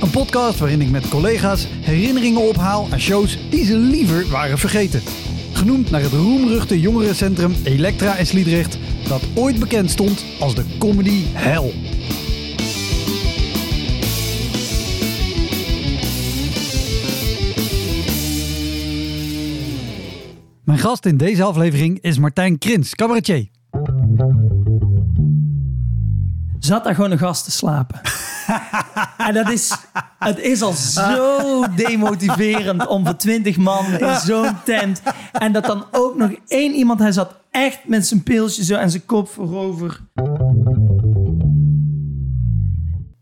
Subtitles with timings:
[0.00, 5.02] Een podcast waarin ik met collega's herinneringen ophaal aan shows die ze liever waren vergeten.
[5.52, 11.22] Genoemd naar het roemruchte jongerencentrum Elektra in Sliedrecht, dat ooit bekend stond als de comedy
[11.32, 11.72] hell.
[20.64, 23.48] Mijn gast in deze aflevering is Martijn Krins, cabaretier.
[26.58, 28.00] zat daar gewoon een gast te slapen.
[29.26, 29.76] en dat is,
[30.18, 35.02] het is al zo demotiverend om voor twintig man in zo'n tent.
[35.32, 38.90] En dat dan ook nog één iemand, hij zat echt met zijn pilsje zo en
[38.90, 40.00] zijn kop voorover.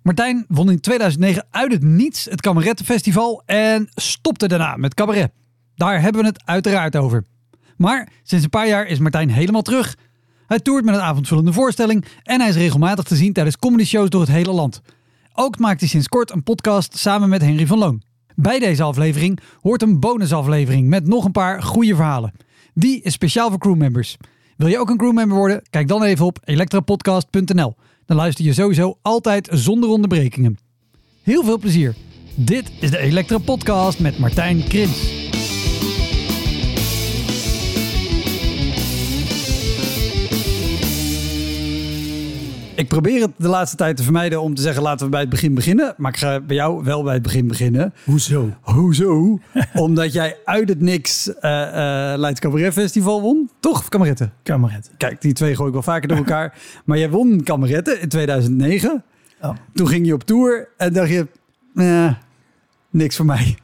[0.02, 5.32] Martijn won in 2009 uit het niets het Kamerettenfestival en stopte daarna met cabaret.
[5.74, 7.24] Daar hebben we het uiteraard over.
[7.76, 9.96] Maar sinds een paar jaar is Martijn helemaal terug.
[10.46, 14.20] Hij toert met een avondvullende voorstelling en hij is regelmatig te zien tijdens comedy-shows door
[14.20, 14.82] het hele land.
[15.38, 18.02] Ook maakt hij sinds kort een podcast samen met Henry van Loon.
[18.34, 22.32] Bij deze aflevering hoort een bonusaflevering met nog een paar goede verhalen.
[22.74, 24.16] Die is speciaal voor crewmembers.
[24.56, 25.62] Wil je ook een crewmember worden?
[25.70, 27.74] Kijk dan even op elektrapodcast.nl.
[28.06, 30.58] Dan luister je sowieso altijd zonder onderbrekingen.
[31.22, 31.94] Heel veel plezier.
[32.34, 35.14] Dit is de Elektra Podcast met Martijn Krins.
[43.00, 45.54] Probeer het de laatste tijd te vermijden om te zeggen laten we bij het begin
[45.54, 45.94] beginnen.
[45.96, 47.94] Maar ik ga bij jou wel bij het begin beginnen.
[48.04, 48.56] Hoezo?
[48.60, 49.38] Hoezo?
[49.74, 51.68] Omdat jij uit het niks uh, uh,
[52.16, 53.50] Leids Cabaret Festival won.
[53.60, 53.78] Toch?
[53.78, 54.32] Of Kameretten?
[54.42, 54.92] Kameretten.
[54.96, 56.58] Kijk, die twee gooi ik wel vaker door elkaar.
[56.84, 59.04] maar jij won Kameretten in 2009.
[59.40, 59.50] Oh.
[59.74, 61.26] Toen ging je op tour en dacht je...
[61.74, 62.12] Eh,
[62.90, 63.56] niks voor mij.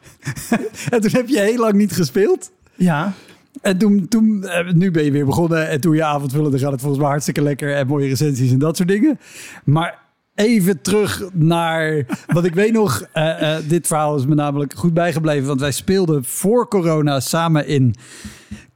[0.92, 2.50] en toen heb je heel lang niet gespeeld.
[2.74, 3.12] Ja.
[3.60, 5.68] En toen, toen, nu ben je weer begonnen.
[5.68, 7.74] En toen je avondvullen, dan gaat het volgens mij hartstikke lekker.
[7.74, 9.18] En mooie recensies en dat soort dingen.
[9.64, 9.98] Maar
[10.34, 12.06] even terug naar.
[12.26, 15.46] wat ik weet nog, uh, uh, dit verhaal is me namelijk goed bijgebleven.
[15.46, 17.94] Want wij speelden voor corona samen in.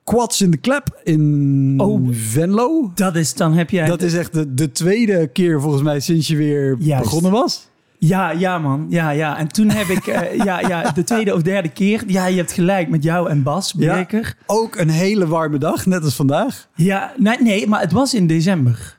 [0.04, 2.91] Quads in de Klep in oh, Venlo.
[2.94, 3.87] Dat is, dan heb jij...
[3.87, 7.04] Dat is echt de, de tweede keer volgens mij sinds je weer Juist.
[7.04, 7.69] begonnen was.
[7.98, 8.86] Ja, ja man.
[8.88, 9.38] Ja, ja.
[9.38, 12.02] En toen heb ik, uh, ja, ja, de tweede of derde keer.
[12.06, 14.20] Ja, je hebt gelijk met jou en Bas Breker.
[14.38, 16.68] Ja, ook een hele warme dag, net als vandaag.
[16.74, 18.96] Ja, nee, nee maar het was in december.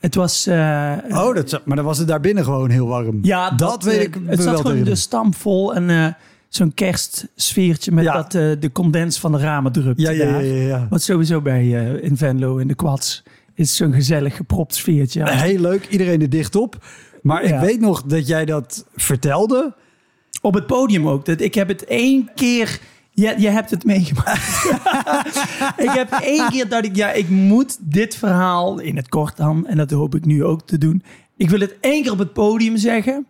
[0.00, 0.46] Het was...
[0.46, 3.18] Uh, oh, dat, maar dan was het daar binnen gewoon heel warm.
[3.22, 6.06] Ja, dat, dat weet ik Het zat gewoon de stam vol en uh,
[6.48, 8.12] zo'n kerstsfeertje met ja.
[8.12, 10.00] dat de condens van de ramen drupt.
[10.00, 10.86] Ja, ja, ja, ja.
[10.90, 11.68] Wat sowieso bij
[12.00, 13.22] in Venlo in de Quads
[13.54, 15.30] is zo'n gezellig gepropt sfeertje.
[15.30, 16.84] Heel leuk, iedereen er dicht op.
[17.22, 19.74] Maar ik weet nog dat jij dat vertelde.
[20.40, 21.24] Op het podium ook.
[21.24, 22.80] Dat, ik heb het één keer...
[23.10, 24.64] Je, je hebt het meegemaakt.
[25.86, 26.96] ik heb één keer dat ik...
[26.96, 29.66] Ja, ik moet dit verhaal in het kort dan...
[29.66, 31.02] En dat hoop ik nu ook te doen.
[31.36, 33.26] Ik wil het één keer op het podium zeggen...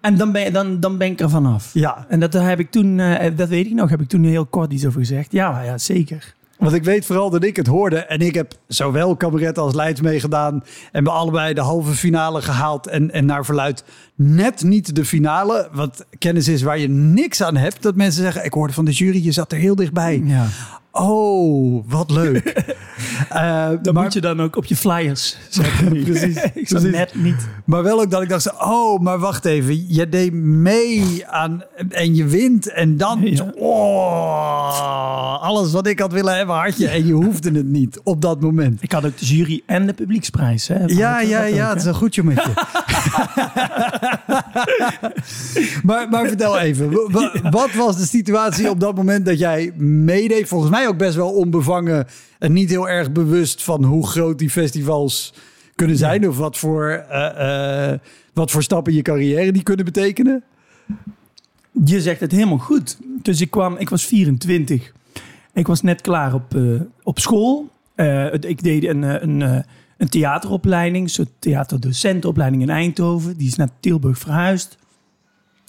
[0.00, 1.70] En dan ben, dan, dan ben ik er vanaf.
[1.74, 2.06] Ja.
[2.08, 4.72] En dat heb ik toen, uh, dat weet ik nog, heb ik toen heel kort
[4.72, 5.32] iets over gezegd.
[5.32, 6.34] Ja, ja zeker.
[6.60, 7.96] Want ik weet vooral dat ik het hoorde.
[7.96, 10.64] En ik heb zowel cabaret als Leids meegedaan.
[10.92, 12.86] En we allebei de halve finale gehaald.
[12.86, 13.84] En, en naar verluid
[14.14, 15.68] net niet de finale.
[15.72, 17.82] Wat kennis is waar je niks aan hebt.
[17.82, 20.22] Dat mensen zeggen, ik hoorde van de jury, je zat er heel dichtbij.
[20.24, 20.46] Ja.
[20.92, 22.54] Oh, wat leuk.
[23.32, 26.02] uh, dat maar, moet je dan ook op je flyers zetten.
[26.04, 26.36] precies.
[26.54, 27.48] ik net niet.
[27.64, 29.94] Maar wel ook dat ik dacht, oh, maar wacht even.
[29.94, 32.72] Je deed mee aan en je wint.
[32.72, 33.52] En dan, ja.
[33.56, 36.88] oh, alles wat ik had willen hebben had je.
[36.88, 38.82] En je hoefde het niet op dat moment.
[38.82, 40.68] Ik had ook de jury en de publieksprijs.
[40.68, 41.68] Hè, ja, ja, ja.
[41.68, 42.50] Het is een goed jommetje.
[45.88, 46.90] maar, maar vertel even.
[47.50, 50.48] Wat was de situatie op dat moment dat jij meedeed?
[50.48, 52.06] Volgens mij ook best wel onbevangen
[52.40, 55.34] en niet heel erg bewust van hoe groot die festivals
[55.74, 56.28] kunnen zijn.
[56.28, 57.98] Of wat voor, uh, uh,
[58.32, 60.42] wat voor stappen je carrière die kunnen betekenen.
[61.84, 62.98] Je zegt het helemaal goed.
[63.22, 64.92] Dus ik kwam, ik was 24.
[65.54, 67.68] Ik was net klaar op, uh, op school.
[67.94, 69.58] eh, ik deed een, eh, een, eh,
[69.98, 73.36] een theateropleiding, een soort theaterdocentenopleiding in Eindhoven.
[73.36, 74.76] Die is naar Tilburg verhuisd.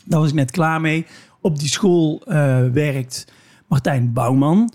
[0.06, 1.06] Daar was ik net klaar mee.
[1.42, 3.26] Op die school eh, werkt
[3.68, 4.74] Martijn Bouwman.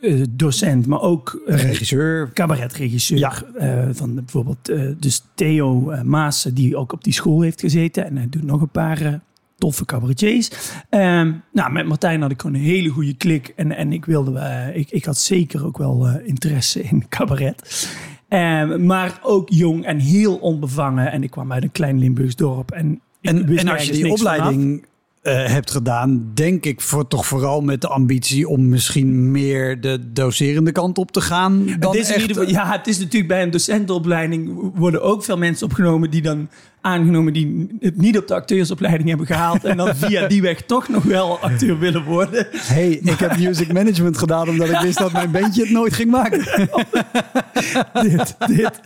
[0.00, 2.30] Eh, docent, maar ook eh, Regisseur.
[2.32, 3.18] cabaretregisseur.
[3.18, 3.32] Ja.
[3.54, 8.04] eh, van bijvoorbeeld dus Theo Maassen, die ook op die school heeft gezeten.
[8.04, 9.20] En hij doet nog een paar
[9.58, 10.50] toffe cabaretiers.
[10.88, 13.52] Ehm, nou, met Martijn had ik gewoon een hele goede klik.
[13.56, 17.88] En, en ik, wilde, ik, ik had zeker ook wel interesse in cabaret.
[18.28, 21.12] Ehm, maar ook jong en heel onbevangen.
[21.12, 22.70] En ik kwam uit een klein Limburgs dorp.
[22.70, 24.84] En, En, en als je die opleiding
[25.22, 30.12] eh, hebt gedaan, denk ik voor, toch vooral met de ambitie om misschien meer de
[30.12, 31.66] doserende kant op te gaan.
[31.66, 35.02] Dan Het is, in echt, ieder geval, ja, het is natuurlijk bij een docentenopleiding worden
[35.02, 36.48] ook veel mensen opgenomen die dan
[36.80, 40.88] aangenomen die het niet op de acteursopleiding hebben gehaald en dan via die weg toch
[40.88, 42.46] nog wel acteur willen worden.
[42.52, 46.10] hey, ik heb music management gedaan omdat ik wist dat mijn bandje het nooit ging
[46.10, 46.38] maken.
[48.02, 48.80] dit, dit.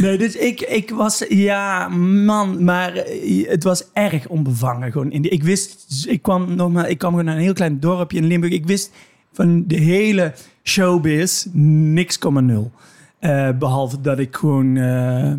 [0.00, 4.92] Nee, dus ik, ik was, ja, man, maar eh, het was erg onbevangen.
[4.92, 7.52] Gewoon in die, ik wist, ik kwam nog maar, ik kwam gewoon naar een heel
[7.52, 8.52] klein dorpje in Limburg.
[8.52, 8.90] Ik wist
[9.32, 10.32] van de hele
[10.62, 12.72] showbiz niks, nul.
[13.18, 15.32] Eh, behalve dat ik gewoon eh,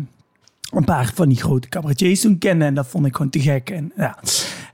[0.76, 2.64] een paar van die grote cabaretiers toen kende.
[2.64, 3.70] En dat vond ik gewoon te gek.
[3.70, 4.18] En, ja.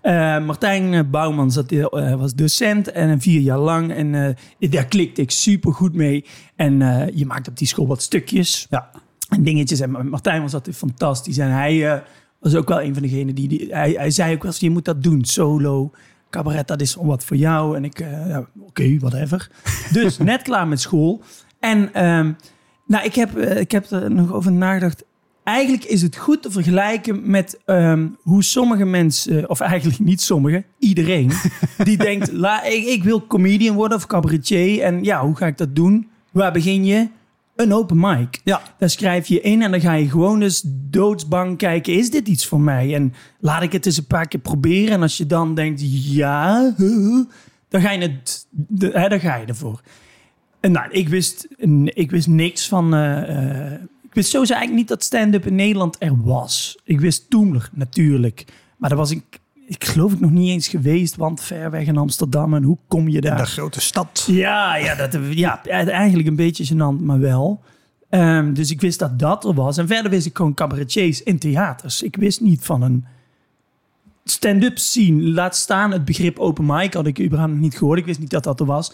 [0.00, 3.92] Eh, Martijn eh, Bouwman zat, eh, was docent en vier jaar lang.
[3.92, 6.24] En eh, daar klikte ik super goed mee.
[6.56, 6.78] En
[7.14, 8.90] je maakt op die school wat stukjes Ja.
[9.28, 9.80] en dingetjes.
[9.80, 11.38] En Martijn was altijd fantastisch.
[11.38, 12.02] En hij
[12.40, 13.48] was ook wel een van degenen die...
[13.48, 15.90] die hij, hij zei ook wel eens, je moet dat doen, solo.
[16.30, 17.76] Cabaret, dat is wat voor jou.
[17.76, 19.50] En ik, ja, oké, whatever.
[19.92, 21.22] Dus net klaar met school.
[21.60, 22.32] En ehm,
[22.86, 25.04] nou, ik, heb, ik heb er nog over nagedacht.
[25.44, 30.64] Eigenlijk is het goed te vergelijken met ehm, hoe sommige mensen, of eigenlijk niet sommige,
[30.78, 31.30] iedereen,
[31.84, 34.82] die denkt: La, ik, ik wil comedian worden of cabaretier.
[34.82, 36.08] En ja, hoe ga ik dat doen?
[36.30, 37.08] Waar begin je?
[37.56, 38.40] Een open mic.
[38.44, 38.62] Ja.
[38.78, 41.94] Daar schrijf je in en dan ga je gewoon dus doodsbang kijken.
[41.94, 42.94] Is dit iets voor mij?
[42.94, 44.92] En laat ik het eens een paar keer proberen.
[44.92, 46.74] En als je dan denkt, ja,
[47.68, 48.46] dan ga je, het,
[48.78, 49.80] hè, dan ga je ervoor.
[50.60, 51.48] En nou, ik wist,
[51.84, 52.94] ik wist niks van...
[52.94, 53.80] eh, eh,
[54.12, 56.78] ik wist sowieso eigenlijk niet dat stand-up in Nederland er was.
[56.84, 58.44] Ik wist Toemler natuurlijk.
[58.76, 61.16] Maar daar was ik, ik geloof ik nog niet eens geweest.
[61.16, 62.54] Want ver weg in Amsterdam.
[62.54, 63.36] En hoe kom je daar?
[63.36, 64.24] De grote stad.
[64.26, 67.62] Ja, ja, dat, ja, eigenlijk een beetje gênant, maar wel.
[68.08, 69.76] Ehm, dus ik wist dat dat er was.
[69.76, 72.02] En verder wist ik gewoon cabaretiers in theaters.
[72.02, 73.04] Ik wist niet van een
[74.24, 75.22] stand-up scene.
[75.22, 77.98] Laat staan het begrip open mic had ik überhaupt nog niet gehoord.
[77.98, 78.92] Ik wist niet dat dat er was.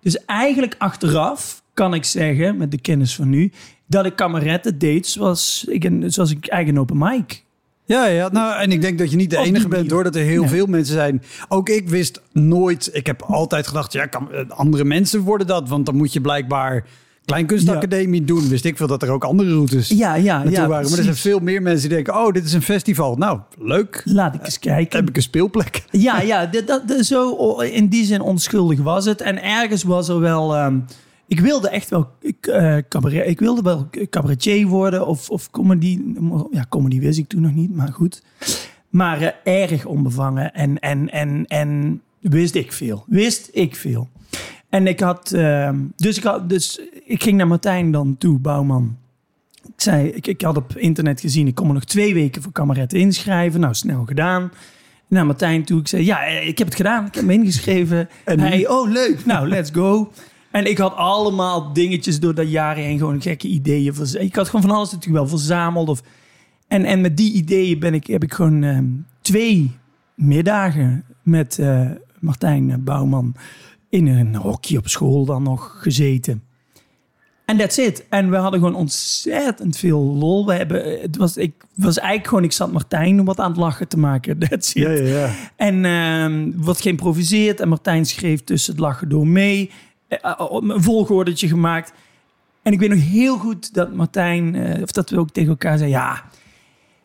[0.00, 3.52] Dus eigenlijk achteraf kan ik zeggen, met de kennis van nu...
[3.88, 7.44] dat ik kameretten deed zoals ik, een, zoals ik eigen open mic.
[7.84, 9.92] Ja, ja, nou, en ik denk dat je niet de enige bent manier.
[9.92, 10.50] hoor, dat er heel Nee.
[10.50, 11.22] veel mensen zijn.
[11.48, 15.68] Ook ik wist nooit, ik heb altijd gedacht, ja, kan, eh, andere mensen worden dat,
[15.68, 16.84] want dan moet je blijkbaar
[17.24, 18.48] Kleinkunstacademie doen.
[18.48, 20.66] Wist ik veel dat er ook andere routes Ja, ja, ja.
[20.66, 20.88] waren.
[20.90, 23.16] Maar er zijn veel meer mensen die denken, oh, dit is een festival.
[23.16, 24.02] Nou, leuk.
[24.04, 24.98] Laat ik eens kijken.
[24.98, 25.84] Heb ik een speelplek.
[25.90, 29.20] Ja, ja dat, zo in die zin onschuldig was het.
[29.20, 30.54] En ergens was er wel.
[30.54, 30.78] ehm,
[31.28, 32.10] ik wilde echt wel
[32.40, 33.28] eh, cabaret.
[33.28, 36.00] Ik wilde wel cabaretier worden of, of comedy.
[36.50, 38.22] Ja, comedy wist ik toen nog niet, maar goed.
[38.88, 43.04] Maar eh, erg onbevangen en, en, en, en wist ik veel.
[43.06, 44.08] Wist ik veel.
[44.68, 45.32] En ik had.
[45.32, 48.96] ehm, dus, ik had dus ik ging naar Martijn dan toe, Bouwman.
[49.62, 52.52] Ik zei, ik, ik had op internet gezien, ik kon me nog twee weken voor
[52.52, 53.60] kameretten inschrijven.
[53.60, 54.52] Nou, snel gedaan.
[55.08, 57.06] Naar Martijn toe, ik zei, ja, eh, ik heb het gedaan.
[57.06, 58.08] Ik heb me ingeschreven.
[58.24, 60.12] En hij, oh leuk, nou, let's go.
[60.58, 63.94] En ik had allemaal dingetjes door dat jaar heen, gewoon gekke ideeën.
[64.18, 65.88] Ik had gewoon van alles natuurlijk wel verzameld.
[65.88, 66.02] Of,
[66.68, 68.86] en, en met die ideeën ben ik, heb ik gewoon ehm,
[69.20, 69.70] twee
[70.14, 73.34] middagen met eh, Martijn Bouwman
[73.88, 76.42] in een hokje op school dan nog gezeten.
[77.44, 78.06] En that's it.
[78.08, 80.46] En we hadden gewoon ontzettend veel lol.
[80.46, 83.88] We hebben, het was, ik was eigenlijk gewoon, ik zat Martijn wat aan het lachen
[83.88, 84.38] te maken.
[84.48, 84.82] That's it.
[84.82, 85.30] Ja, ja, ja.
[85.56, 87.60] En ehm wordt geïmproviseerd.
[87.60, 89.70] En Martijn schreef tussen het lachen door mee.
[90.08, 91.92] Eh, eh, een volgordetje gemaakt.
[92.62, 95.78] En ik weet nog heel goed dat Martijn, eh, of dat we ook tegen elkaar
[95.78, 96.24] zeiden, ja,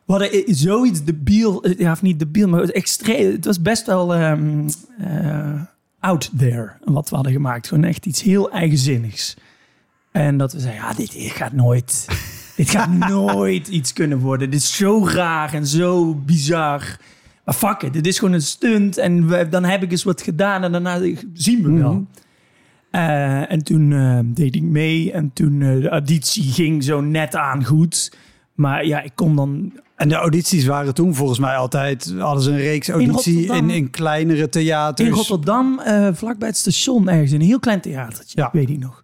[0.05, 4.15] we hadden zoiets debiel, ja, of niet debiel, maar het, extreem, het was best wel
[4.15, 4.33] eh,
[5.99, 7.67] out there, wat we hadden gemaakt.
[7.67, 9.35] Gewoon echt iets heel eigenzinnigs.
[10.11, 12.07] En dat we zeiden, ja, dit, dit gaat nooit,
[12.55, 14.49] dit gaat nooit iets kunnen worden.
[14.49, 16.97] Dit is zo raar en zo bizar.
[17.45, 18.97] Maar fuck it, dit is gewoon een stunt.
[18.97, 20.99] En we, dan heb ik eens wat gedaan en daarna
[21.33, 21.93] zien we wel.
[21.93, 22.03] Mhm.
[22.93, 25.11] Eh, en toen eh, deed ik mee.
[25.11, 28.11] En toen eh, de auditie ging zo net aan goed.
[28.53, 29.73] Maar ja, ik kon dan...
[29.95, 33.89] En de audities waren toen volgens mij altijd, hadden ze een reeks auditie in, in,
[33.89, 35.07] kleinere theaters.
[35.09, 35.79] In Rotterdam,
[36.13, 38.49] vlakbij het station ergens, een heel klein theatertje, Ja.
[38.51, 39.03] weet ik nog.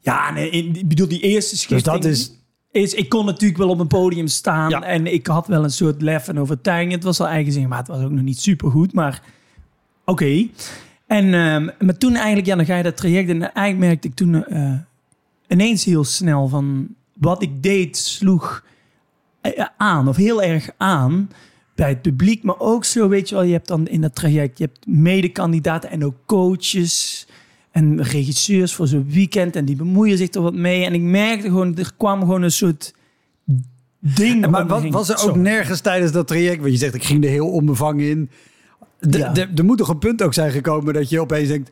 [0.00, 1.94] Ja, nee, in- ik bedoel, die eerste Dus schifting...
[1.96, 2.32] dat is...
[2.70, 4.82] is, ik kon natuurlijk wel op een podium staan Ja.
[4.82, 6.92] en ik had wel een soort lef en overtuiging.
[6.92, 8.92] Het was al eigen zin, maar het was ook nog niet super goed.
[8.92, 9.22] Maar
[10.04, 10.46] oké.
[11.06, 14.14] En ehm, maar toen eigenlijk, ja, dan ga je dat traject en eigenlijk merkte ik
[14.14, 14.72] toen eh,
[15.48, 18.64] ineens heel snel van wat ik deed sloeg
[19.40, 21.30] eh, aan of heel erg aan
[21.74, 24.58] bij het publiek, maar ook zo, weet je wel, je hebt dan in dat traject,
[24.58, 27.26] je hebt medekandidaten en ook coaches
[27.70, 30.84] en regisseurs voor zo'n weekend en die bemoeien zich er wat mee.
[30.84, 32.94] En ik merkte gewoon, er kwam gewoon een soort
[33.98, 34.44] ding.
[34.44, 37.24] En maar wat, was er ook nergens tijdens dat traject, want je zegt ik ging
[37.24, 38.30] er heel onbevangen in.
[39.00, 39.32] De- Ja.
[39.56, 41.70] er moet toch een punt ook zijn gekomen dat je opeens denkt,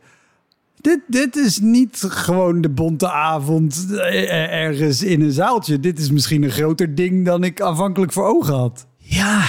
[0.81, 5.79] dit, dit is niet gewoon de bonte avond eh, ergens in een zaaltje.
[5.79, 8.85] Dit is misschien een groter ding dan ik aanvankelijk voor ogen had.
[8.97, 9.43] Ja,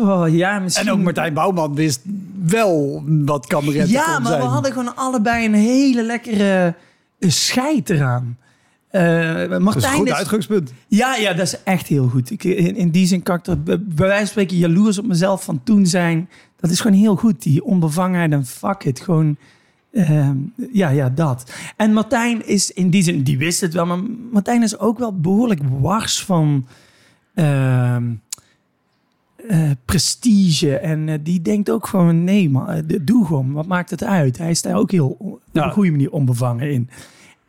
[0.00, 0.86] oh, ja, misschien.
[0.86, 2.00] En ook Martijn Bouwman wist
[2.44, 4.40] wel wat kameretten Ja, maar zijn.
[4.42, 6.74] we hadden gewoon allebei een hele lekkere
[7.18, 8.38] eh, scheid eraan.
[8.90, 10.72] Eh dat is een Martijn goed is- uitgangspunt.
[10.88, 12.30] Ja, ja, dat is echt heel goed.
[12.30, 15.44] Ik, in, in die zin kan ik er bij wijze van spreken jaloers op mezelf
[15.44, 16.28] van toen zijn.
[16.56, 17.42] Dat is gewoon heel goed.
[17.42, 19.00] Die onbevangenheid en fuck it.
[19.00, 19.36] Gewoon,
[19.92, 20.36] ehm,
[20.72, 21.52] ja, ja, dat.
[21.76, 23.98] En Martijn is in die zin, die wist het wel, maar
[24.32, 26.66] Martijn is ook wel behoorlijk wars van
[27.34, 28.04] ehm,
[29.48, 30.76] eh, prestige.
[30.78, 33.52] En eh, die denkt ook gewoon, nee, maar doe gewoon.
[33.52, 34.38] Wat maakt het uit?
[34.38, 36.88] Hij is daar ook heel op een goede manier onbevangen in.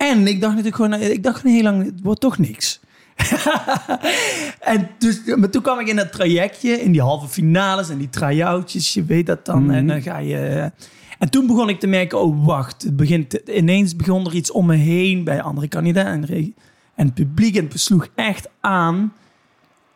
[0.10, 2.80] En ik dacht natuurlijk gewoon, ik dacht gewoon heel lang, het wordt toch niks.
[4.60, 8.10] en dus, maar toen kwam ik in dat trajectje, in die halve finales en die
[8.10, 9.72] try-outjes, je weet dat dan.
[9.72, 10.72] En dan ga je...
[11.20, 14.66] En toen begon ik te merken, oh wacht, het begint, ineens begon er iets om
[14.66, 16.30] me heen bij andere kandidaten.
[16.30, 16.56] En,
[16.96, 19.14] en het publiek en het besloeg echt aan.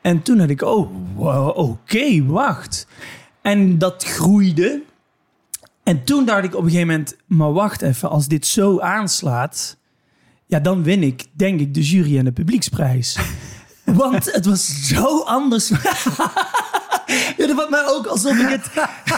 [0.01, 2.87] En toen had ik, oh, wow, oké, wacht.
[3.41, 4.81] En dat groeide.
[5.83, 9.77] En toen dacht ik op een gegeven moment, maar wacht even, als dit zo aanslaat,
[10.47, 13.17] ja, dan win ik, denk ik, de jury en de publieksprijs.
[13.83, 15.69] Want het was zo anders.
[17.37, 18.69] ja, dat was mij ook alsof ik het.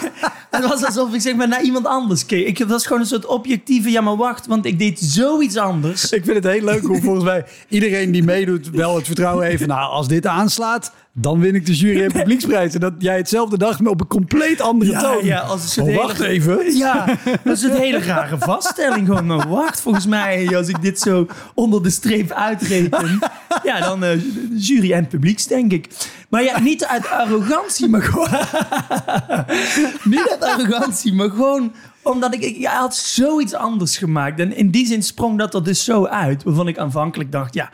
[0.58, 2.60] het was alsof ik zeg maar naar iemand anders keek.
[2.60, 3.92] Ik, was gewoon een soort objectieve.
[3.92, 6.12] Ja, maar wacht, want ik deed zoiets anders.
[6.12, 9.60] Ik vind het heel leuk hoe volgens mij iedereen die meedoet wel het vertrouwen heeft.
[9.60, 12.74] van, Nou, als dit aanslaat, dan win ik de jury en publieksprijs.
[12.74, 15.26] En dat jij hetzelfde dacht, maar op een compleet andere Ja, toon.
[15.26, 16.76] ja, als Oh, hele- wacht even.
[16.78, 17.06] Ja,
[17.44, 19.06] dat is een hele rare vaststelling.
[19.08, 23.20] Gewoon, maar wacht, volgens mij, als ik dit zo onder de streep uitreken,
[23.64, 24.20] ja, dan eh,
[24.56, 25.88] jury en publieks, denk ik.
[26.30, 28.30] Maar ja, niet uit arrogantie, maar gewoon.
[30.14, 34.40] niet uit arrogantie, maar gewoon omdat ik, ik had zoiets anders gemaakt.
[34.40, 37.70] En in die zin sprong dat er dus zo uit, waarvan ik aanvankelijk dacht, ja,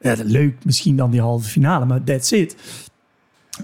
[0.00, 2.56] ja leuk misschien dan die halve finale, maar that's it.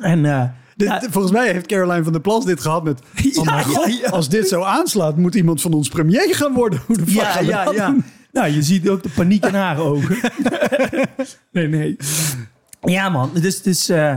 [0.00, 0.44] En eh,
[0.76, 3.00] Dit- ja, Volgens mij heeft Caroline van der Plas dit gehad met...
[3.38, 6.80] Oh ja, god, als dit zo aanslaat, moet iemand van ons premier gaan worden.
[6.86, 7.94] Hoe de fuck Ja, ja, dat ja.
[8.32, 10.16] Nou, je ziet ook de paniek in haar ogen.
[11.52, 11.96] nee, nee.
[12.80, 13.30] Ja, man.
[13.40, 14.10] Dus, dus, eh,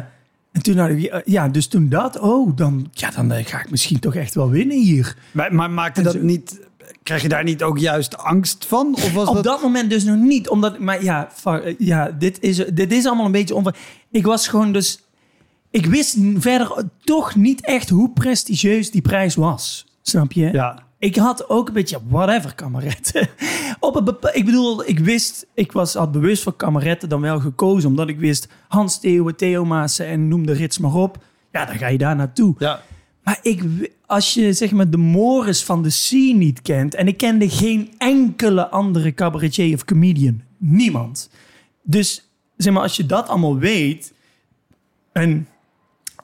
[0.51, 3.72] en toen had ik, ja, dus toen dat, oh, dan, ja, dan eh, ga ik
[3.72, 5.15] misschien toch echt wel winnen hier.
[5.31, 6.60] Maar, maar maakte dat niet...
[7.03, 8.93] Krijg je daar niet ook juist angst van?
[8.93, 9.43] Of was Op dat...
[9.43, 11.29] dat moment dus nog niet, omdat, maar ja,
[11.77, 13.75] ja dit, is, dit is allemaal een beetje onver...
[14.12, 15.07] Ik was gewoon dus,
[15.69, 19.86] ik wist verder toch niet echt hoe prestigieus die prijs was.
[20.01, 20.51] Snap je?
[20.51, 20.86] Ja.
[21.00, 23.29] Ik had ook een beetje whatever kameretten.
[23.79, 27.39] Op een bepa- ik bedoel, ik wist, ik was had bewust voor kameretten dan wel
[27.39, 31.17] gekozen, omdat ik wist Hans Theo, Theo Maassen en noem de rits maar op.
[31.51, 32.55] Ja, dan ga je daar naartoe.
[32.59, 32.81] Ja.
[33.24, 33.63] Maar ik,
[34.05, 37.93] als je zeg maar de Morris van de scene niet kent, en ik kende geen
[37.97, 41.29] enkele andere cabaretier of comedian, niemand.
[41.81, 44.13] Dus zeg maar, als je dat allemaal weet
[45.12, 45.47] en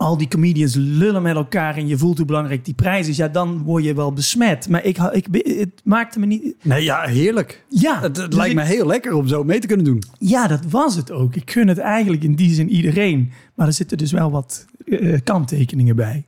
[0.03, 3.27] al die comedians lullen met elkaar en je voelt hoe belangrijk die prijs is, ja,
[3.27, 4.69] dan word je wel besmet.
[4.69, 6.55] Maar ik, ik, het maakte me niet.
[6.61, 7.65] Nee, ja, heerlijk.
[7.69, 10.03] Ja, Het, het dus lijkt ik- me heel lekker om zo mee te kunnen doen.
[10.19, 11.35] Ja, dat was het ook.
[11.35, 13.31] Ik gun het eigenlijk in die zin iedereen.
[13.55, 16.25] Maar er zitten dus wel wat eh, kanttekeningen bij.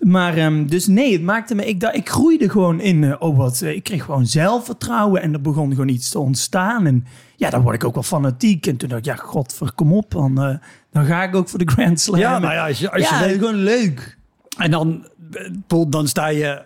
[0.00, 1.64] Maar ehm, dus nee, het maakte me.
[1.66, 3.04] Ik, ik groeide gewoon in.
[3.04, 3.60] eh, oh, wat.
[3.60, 6.86] eh, ik kreeg gewoon zelfvertrouwen en er begon gewoon iets te ontstaan.
[6.86, 8.66] En ja, dan word ik ook wel fanatiek.
[8.66, 10.10] En toen dacht ik, ja, godver, kom op.
[10.10, 10.54] Dan, eh,
[10.92, 12.20] dan ga ik ook voor de Grand Slam.
[12.20, 14.18] Ja, nou ja, als je, als ja, je weet- gewoon leuk.
[14.58, 15.06] En dan,
[15.88, 16.62] dan sta je...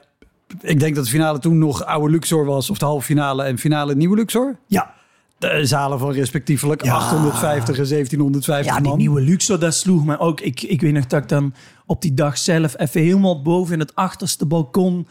[0.60, 2.70] Ik denk dat de finale toen nog oude Luxor was.
[2.70, 4.58] Of de halve finale en finale nieuwe Luxor.
[4.66, 4.94] Ja,
[5.38, 6.94] De zalen van respectievelijk Ja.
[6.94, 8.98] 850 en 1750 Ja, die man.
[8.98, 10.40] nieuwe Luxor, dat sloeg me ook.
[10.40, 11.54] Ik, ik weet nog dat ik dan
[11.86, 15.06] op die dag zelf even helemaal boven in het achterste balkon...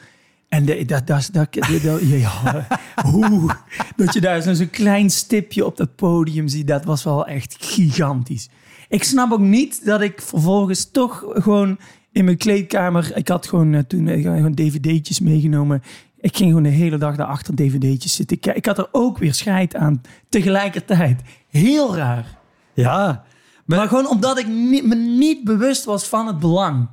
[0.49, 2.67] En de, dat, dat, dat, dat, ja,
[3.11, 3.55] hoe,
[3.95, 7.55] dat je daar zo'n zo'n klein stipje op dat podium ziet, dat was wel echt
[7.59, 8.49] gigantisch.
[8.87, 11.77] Ik snap ook niet dat ik vervolgens toch gewoon
[12.11, 13.11] in mijn kleedkamer...
[13.15, 15.83] Ik had gewoon eh, toen eh, gewoon dvd'tjes meegenomen.
[16.23, 18.37] Ik ging gewoon de hele dag daarachter dvd'tjes zitten.
[18.37, 20.01] Ik, ik had er ook weer scheid aan.
[20.29, 21.21] Tegelijkertijd.
[21.49, 22.37] Heel raar.
[22.73, 23.23] Ja.
[23.65, 26.89] Maar, gewoon omdat ik niet, me niet bewust was van het belang.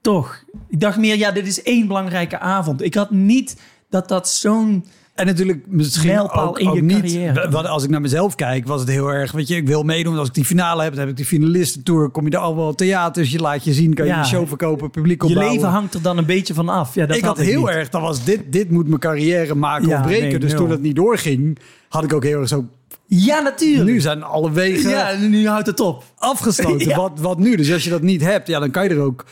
[0.00, 0.44] Toch.
[0.68, 2.82] Ik dacht meer, ja, dit is één belangrijke avond.
[2.82, 4.84] Ik had niet dat dat zo'n...
[5.18, 7.00] En natuurlijk misschien ook, in ook je niet.
[7.00, 7.50] carrière.
[7.50, 9.32] Wat, als ik naar mezelf kijk, was het heel erg.
[9.32, 10.18] Weet je, ik wil meedoen.
[10.18, 12.08] Als ik die finale heb, dan heb ik die finalistentour.
[12.08, 14.18] Kom je er al wel theaters, je laat je zien, kan je Ja.
[14.18, 15.54] een show verkopen, publiek Je opbouwen.
[15.56, 16.94] leven hangt er dan een beetje van af.
[16.94, 17.68] Ja, dat ik had ik heel niet.
[17.68, 20.28] erg, dat was dit, dit moet mijn carrière maken Ja, of breken.
[20.28, 21.58] nee, dus toen dat niet doorging,
[21.88, 22.64] had ik ook heel erg zo.
[23.06, 23.90] Ja, natuurlijk.
[23.90, 26.04] Nu zijn alle wegen ja, nu houdt het op.
[26.16, 26.88] afgesloten.
[26.88, 26.96] Ja.
[26.96, 27.56] Wat, wat nu?
[27.56, 29.24] Dus als je dat niet hebt, ja, dan kan je er ook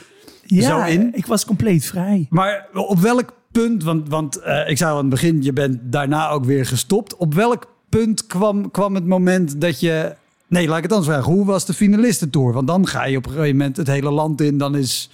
[0.42, 1.08] Ja, zo in.
[1.14, 2.26] ik was compleet vrij.
[2.30, 3.32] Maar op welk
[3.62, 6.66] punt, want, want eh, ik zei al aan het begin, je bent daarna ook weer
[6.66, 7.16] gestopt.
[7.16, 10.14] Op welk punt kwam, kwam het moment dat je...
[10.48, 11.32] Nee, laat ik het anders vragen.
[11.32, 12.52] Hoe was de finalistentour?
[12.52, 14.58] Want dan ga je op een gegeven moment het hele land in.
[14.58, 15.10] Dan is...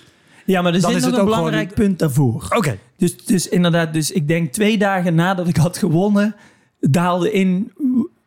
[0.46, 2.46] Ja, maar er Dan zit is nog het een gewoon belangrijk punt daarvoor.
[2.56, 2.78] Oké.
[2.96, 6.34] Dus, dus inderdaad, dus ik denk twee dagen nadat ik had gewonnen,
[6.80, 7.72] daalde in,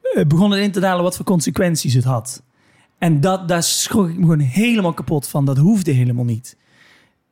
[0.01, 2.41] eh, begon het in te dalen wat voor consequenties het had.
[2.97, 5.45] En dat, daar schrok ik me gewoon helemaal kapot van.
[5.45, 6.55] Dat hoefde helemaal niet.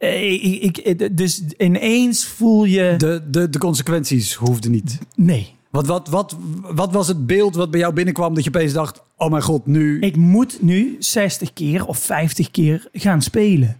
[0.03, 2.93] Eh, Ik, ik, ik- dus ineens voel je...
[2.97, 4.97] De, de, de consequenties hoefden niet.
[5.15, 8.73] Nee, Wat, wat, wat, wat was het beeld wat bij jou binnenkwam dat je opeens
[8.73, 9.01] dacht...
[9.17, 9.99] Oh mijn god, nu...
[9.99, 13.77] ik moet nu 60 keer of 50 keer gaan spelen.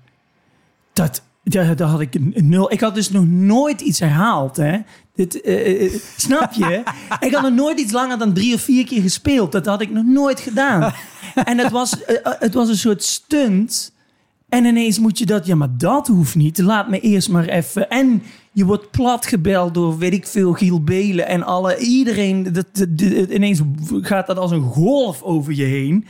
[0.93, 2.71] Dat, daar, daar had ik nul.
[2.71, 4.55] Ik had dus nog nooit iets herhaald.
[4.57, 4.77] Hè?
[5.15, 6.83] Dit, eh, eh, snap je?
[7.27, 9.51] ik had nog nooit iets langer dan drie of vier keer gespeeld.
[9.51, 10.93] Dat had ik nog nooit gedaan.
[11.45, 13.91] en het was, eh, eh, het was een soort stunt.
[14.53, 16.57] En ineens moet je dat, ja, maar dat hoeft niet.
[16.57, 17.89] Laat me eerst maar even.
[17.89, 22.43] En je wordt platgebeld door, weet ik veel, Giel Belen en alle, iedereen.
[22.53, 23.62] Dat- dat- ineens
[24.01, 26.05] gaat dat als een golf over je heen.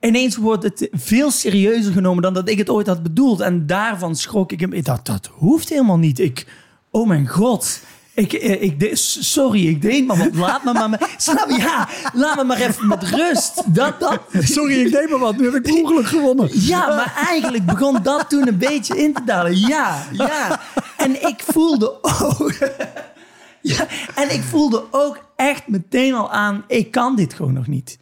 [0.00, 3.40] Ineens wordt het veel serieuzer genomen dan dat ik het ooit had bedoeld.
[3.40, 4.82] En daarvan schrok ik hem.
[4.82, 6.18] Dat, dat hoeft helemaal niet.
[6.18, 6.46] Ik,
[6.90, 7.80] oh mijn god.
[8.18, 10.34] Ik, eh, ik, sorry, ik deed maar wat.
[10.34, 10.90] Laat me maar.
[10.90, 11.56] met- Snap je?
[11.56, 13.62] Ja, laat me maar even met rust.
[13.74, 15.36] Dat, dat, Sorry, ik deed maar wat.
[15.36, 16.48] Nu heb ik ongeluk gewonnen.
[16.52, 19.56] ja, maar eigenlijk begon dat toen een beetje in te dalen.
[19.58, 20.60] Ja, ja.
[20.96, 22.52] En ik voelde ook...
[23.62, 26.64] Ja, en ik voelde ook echt meteen al aan...
[26.66, 27.98] Ik kan dit gewoon nog niet.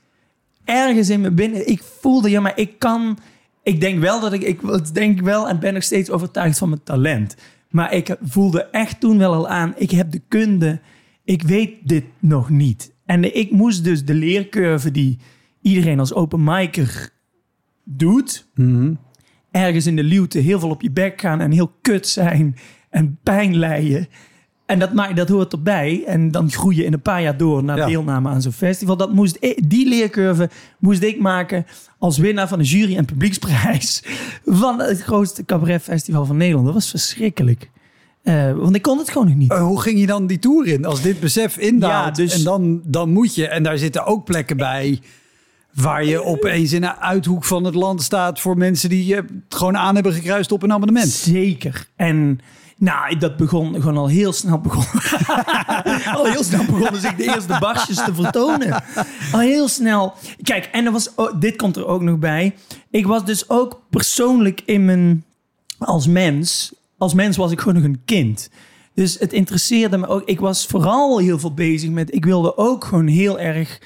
[0.65, 1.69] Ergens in me binnen...
[1.69, 3.19] Ik voelde, ja, maar ik kan...
[3.63, 4.43] Ik denk wel dat ik...
[4.43, 4.61] Ik
[4.95, 7.35] denk wel en ben nog steeds overtuigd van mijn talent.
[7.71, 9.75] Maar ik voelde echt toen wel al aan...
[9.77, 10.81] Ik heb de kunde...
[11.25, 12.95] Ik weet dit nog niet.
[13.07, 15.19] En ik moest dus de leercurve die
[15.63, 17.11] iedereen als open micer
[17.85, 18.49] doet.
[19.51, 22.57] Ergens in de luwte heel veel op je bek gaan en heel kut zijn
[22.91, 24.09] en pijn lijden.
[24.67, 26.03] En dat, maakt, dat hoort erbij.
[26.07, 27.87] En dan groei je in een paar jaar door naar Ja.
[27.87, 28.97] deelname aan zo'n festival.
[28.97, 31.67] Dat moest ik- die leercurve moest ik maken
[31.99, 34.03] als winnaar van de jury- en publieksprijs
[34.45, 36.65] van het grootste cabaretfestival van Nederland.
[36.67, 37.71] Dat was verschrikkelijk.
[38.23, 39.51] Eh, want ik kon het gewoon nog niet.
[39.51, 40.85] Eh, hoe ging je dan die tour in?
[40.85, 43.49] Als dit besef indaalt Ja, dus- en dan, dan moet je...
[43.49, 45.01] En daar zitten ook plekken bij
[45.75, 48.41] waar je opeens in een uithoek van het land staat...
[48.41, 51.09] voor mensen die het gewoon aan hebben gekruist op een abonnement.
[51.09, 51.87] Zeker.
[51.97, 52.41] En
[52.79, 55.01] nou, dat begon gewoon al heel snel begon.
[56.17, 58.85] al heel snel begonnen zich de eerste barsjes te vertonen.
[59.33, 60.15] Al heel snel.
[60.43, 62.55] Kijk, en er was dit komt er ook nog bij.
[62.91, 65.25] Ik was dus ook persoonlijk in mijn
[65.79, 66.75] als mens.
[66.99, 68.51] Als mens was ik gewoon nog een kind.
[68.95, 70.23] Dus het interesseerde me ook.
[70.25, 72.15] Ik was vooral heel veel bezig met.
[72.15, 73.81] Ik wilde ook gewoon heel erg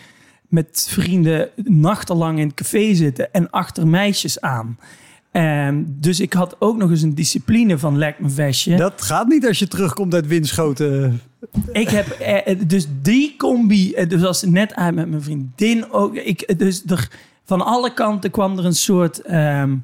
[0.49, 4.79] met vrienden nachtenlang in het café zitten en achter meisjes aan.
[5.33, 8.77] Ehm, dus ik had ook nog eens een discipline van lek mijn vestje.
[8.77, 11.21] Dat gaat niet als je terugkomt uit windschoten.
[11.73, 16.15] Ik heb eh, dus die combi, eh, dus als net uit met mijn vriendin ook.
[16.15, 17.11] Ik, eh, dus er,
[17.45, 19.77] van alle kanten kwam er een soort, ehm,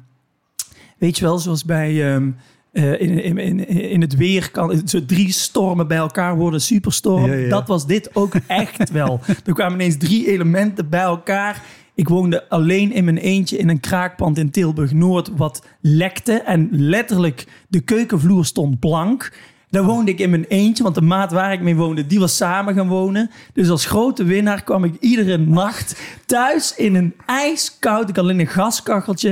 [0.97, 2.29] weet je wel, zoals bij ehm,
[2.77, 7.25] eh, in, in, in, in het weer kan zo drie stormen bij elkaar worden superstorm.
[7.25, 7.49] Ja, ja.
[7.49, 9.19] Dat was dit ook echt wel.
[9.45, 11.63] Er kwamen ineens drie elementen bij elkaar.
[11.97, 16.33] Ik woonde alleen in mijn eentje in een kraakpand in Tilburg-Noord wat lekte.
[16.33, 19.33] En letterlijk de keukenvloer stond blank.
[19.69, 22.35] Daar woonde ik in mijn eentje, want de maat waar ik mee woonde, die was
[22.35, 23.29] samen gaan wonen.
[23.53, 28.39] Dus als grote winnaar kwam ik iedere nacht thuis in een ijskoud, ik had alleen
[28.39, 29.31] een gaskacheltje.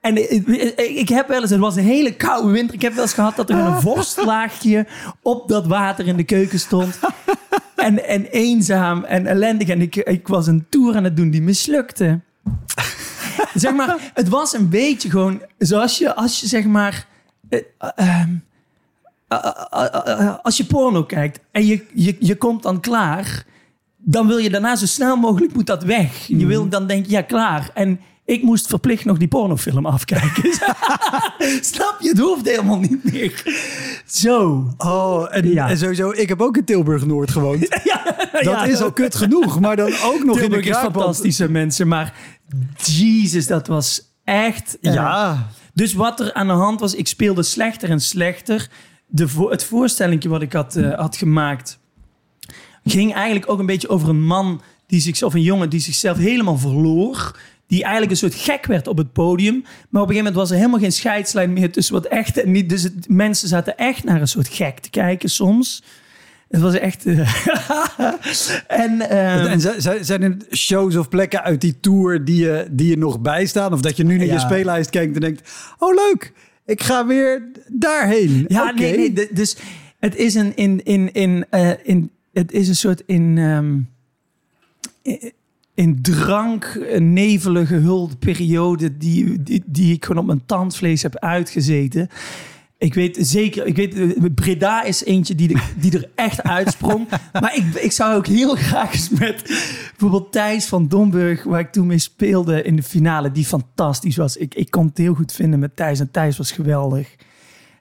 [0.00, 0.16] En
[0.98, 3.36] ik, heb wel eens, het was een hele koude winter, ik heb wel eens gehad
[3.36, 4.86] dat er een vorstlaagje
[5.22, 6.98] op dat water in de keuken stond.
[7.76, 9.68] En, en eenzaam en ellendig.
[9.68, 12.20] En ik, ik was een tour aan het doen die mislukte.
[13.54, 17.06] zeg maar, het was een beetje gewoon zoals je, als je zeg maar.
[17.48, 18.34] eh, ehm,
[19.28, 23.44] eh, eh, eh, als je porno kijkt en je, je, je komt dan klaar.
[23.96, 26.26] dan wil je daarna zo snel mogelijk moet dat weg.
[26.26, 27.70] Je wil dan denk je, ja klaar.
[27.74, 30.52] En ik moest verplicht nog die pornofilm afkijken.
[31.72, 32.08] Snap je?
[32.08, 33.42] Het hoeft helemaal niet meer.
[34.06, 34.66] Zo.
[34.78, 35.68] Oh, en, Ja.
[35.68, 37.60] en sowieso, ik heb ook in Tilburg-Noord gewoond.
[38.32, 38.64] Dat Ja.
[38.64, 42.14] is al kut genoeg, maar dan ook nog in de is fantastische mensen, maar
[42.76, 44.78] Jesus, dat was echt...
[44.80, 48.68] Ja, Dus wat er aan de hand was, ik speelde slechter en slechter.
[49.06, 51.78] De vo het voorstellingje wat ik had, eh, had gemaakt...
[52.84, 54.60] ging eigenlijk ook een beetje over een man...
[54.86, 57.36] Die zich, of een jongen die zichzelf helemaal verloor...
[57.68, 59.54] Die eigenlijk een soort gek werd op het podium.
[59.62, 62.50] Maar op een gegeven moment was er helemaal geen scheidslijn meer tussen wat echt en
[62.52, 62.68] niet.
[62.68, 65.82] Dus het, mensen zaten echt naar een soort gek te kijken soms.
[66.48, 67.06] Het was echt.
[67.06, 67.18] eh,
[68.84, 69.60] en, eh, en
[70.04, 73.72] zijn er shows of plekken uit die tour die je, die je nog bijstaan?
[73.72, 75.50] Of dat je nu naar je speellijst kijkt en denkt...
[75.78, 76.32] Oh, leuk,
[76.66, 78.44] ik ga weer daarheen.
[78.48, 79.28] Ja, nee, nee.
[79.32, 79.56] Dus
[79.98, 83.78] het is een in, in, in, eh, in het is een soort in, ehm,
[85.02, 85.32] in-
[85.78, 91.16] in drank, een nevelen gehulde periode die, die, die ik gewoon op mijn tandvlees heb
[91.16, 92.08] uitgezeten.
[92.78, 97.08] Ik weet zeker, ik weet, Breda is eentje die, er- die er echt uitsprong.
[97.40, 99.42] maar ik, ik zou ook heel graag eens met
[99.90, 104.36] bijvoorbeeld Thijs van Domburg, waar ik toen mee speelde in de finale, die fantastisch was.
[104.36, 107.14] Ik, ik kon het heel goed vinden met Thijs en Thijs was geweldig.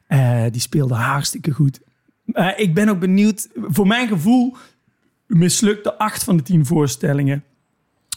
[0.08, 1.80] Eh, die speelde hartstikke goed.
[2.26, 3.48] Eh, ik ben ook benieuwd.
[3.56, 4.56] Voor mijn gevoel
[5.28, 7.44] mislukte acht van de tien voorstellingen.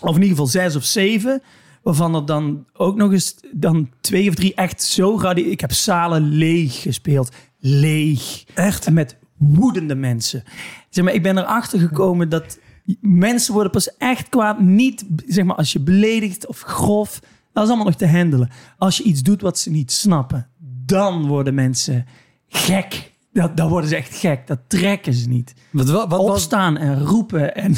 [0.00, 1.42] Of in ieder geval zes of zeven.
[1.82, 5.52] Waarvan er dan ook nog eens dan twee of drie echt zo radicaal...
[5.52, 7.32] Ik heb zalen leeg gespeeld.
[7.58, 8.44] Leeg.
[8.54, 8.86] Echt?
[8.86, 10.42] En met woedende mensen.
[10.90, 12.58] Zeg maar, ik ben erachter gekomen dat
[13.00, 14.60] mensen worden pas echt kwaad.
[14.60, 17.20] Niet zeg maar, als je beledigt of grof.
[17.52, 18.50] Dat is allemaal nog te handelen.
[18.78, 20.48] Als je iets doet wat ze niet snappen.
[20.86, 22.06] Dan worden mensen
[22.48, 23.12] gek.
[23.32, 24.46] Dat, dan worden ze echt gek.
[24.46, 25.52] Dat trekken ze niet.
[25.70, 27.54] Wat, wat, wat was, Opstaan en roepen.
[27.54, 27.74] En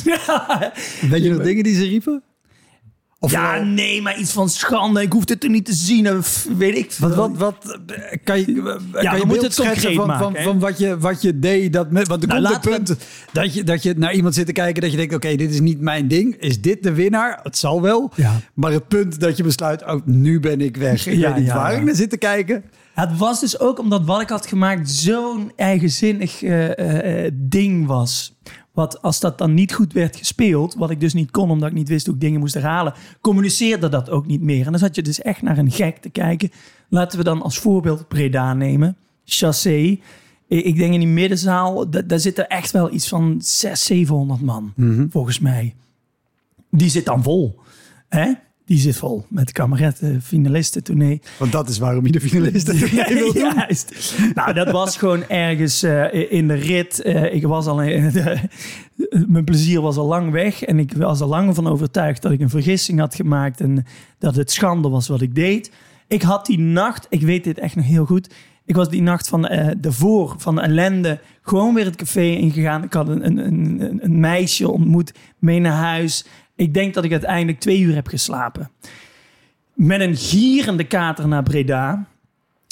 [1.11, 2.23] weet je nog dingen die ze riepen?
[3.19, 5.03] Of ja, nee, maar iets van schande.
[5.03, 6.23] Ik hoef dit er niet te zien.
[6.57, 7.09] Weet ik veel.
[7.09, 7.79] Wat, wat, wat
[8.25, 8.45] kan je,
[8.93, 11.73] kan je beeld het schetsen van, maken, van, wat, je, wat je deed?
[11.73, 12.97] Dat met, want er Nou, komt we- punt
[13.33, 15.61] dat je, dat je naar iemand zit te kijken dat je denkt, oké, dit is
[15.61, 16.35] niet mijn ding.
[16.37, 17.41] Is dit de winnaar?
[17.43, 18.13] Het zal wel.
[18.17, 18.41] Ja.
[18.55, 21.07] Maar het punt dat je besluit, oh, nu ben ik weg.
[21.07, 21.79] Ik Ja, weet niet ja, waar ja.
[21.79, 22.65] ik naar zit te kijken.
[22.95, 27.87] Het was dus ook omdat wat ik had gemaakt zo'n eigenzinnig eh, eh, eh, ding
[27.87, 28.35] was.
[28.73, 31.75] Wat als dat dan niet goed werd gespeeld, wat ik dus niet kon omdat ik
[31.75, 34.65] niet wist hoe ik dingen moest herhalen, communiceerde dat ook niet meer.
[34.65, 36.51] En dan zat je dus echt naar een gek te kijken.
[36.89, 38.97] Laten we dan als voorbeeld Breda nemen.
[39.25, 39.99] Chassé.
[40.49, 44.73] Ik denk in die middenzaal, da- daar zitten echt wel iets van 600, 700 man,
[45.11, 45.75] volgens mij.
[46.71, 47.61] Die zit dan vol.
[48.09, 48.33] Hè?
[48.73, 51.21] Die zit vol met kameretten, finalisten, tournee.
[51.39, 52.77] Want dat is waarom je de finalisten
[53.09, 53.55] wil doen.
[53.55, 54.15] Juist.
[54.35, 57.03] Nou, dat was gewoon ergens eh, in de rit.
[57.03, 58.15] Eh, ik was al, eh,
[59.27, 60.63] mijn plezier was al lang weg.
[60.63, 63.61] En ik was al lang van overtuigd dat ik een vergissing had gemaakt.
[63.61, 63.87] En
[64.19, 65.71] dat het schande was wat ik deed.
[66.09, 68.35] Ik had die nacht, ik weet dit echt nog heel goed.
[68.65, 72.25] Ik was die nacht van eh de voor, van de ellende, gewoon weer het café
[72.25, 72.83] ingegaan.
[72.83, 76.25] Ik had een, een, een, een meisje ontmoet, mee naar huis.
[76.57, 78.71] Ik denk dat ik uiteindelijk twee uur heb geslapen.
[79.75, 82.07] Met een gierende kater naar Breda.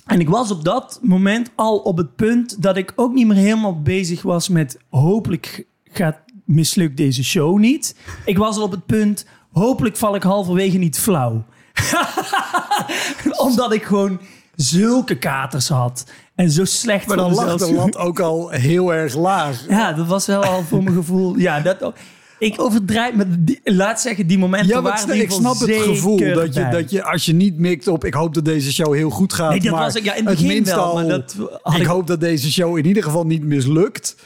[0.06, 3.36] En ik was op dat moment al op het punt dat ik ook niet meer
[3.36, 7.96] helemaal bezig was met hopelijk gaat mislukt deze show niet.
[8.24, 11.44] Ik was al op het punt, hopelijk val ik halverwege niet flauw.
[13.46, 14.20] Omdat ik gewoon
[14.54, 16.10] zulke katers had.
[16.34, 19.64] En zo slecht Maar dan lag de lat ook al heel erg laag.
[19.68, 21.36] Ja, dat was wel al voor mijn gevoel.
[21.36, 21.92] Ja, dat,
[22.40, 26.60] ik overdrijf die, laat zeggen, die momenten Ja, waren ik, snap het gevoel dat je,
[26.60, 26.70] bij.
[26.70, 29.50] dat je, als je niet mikt op, ik hoop dat deze show heel goed gaat.
[29.50, 31.80] Nee, dat maar was ik- ja, in het begin minst wel, al, maar dat ik
[31.80, 34.16] ik- hoop dat deze show in ieder geval niet mislukt.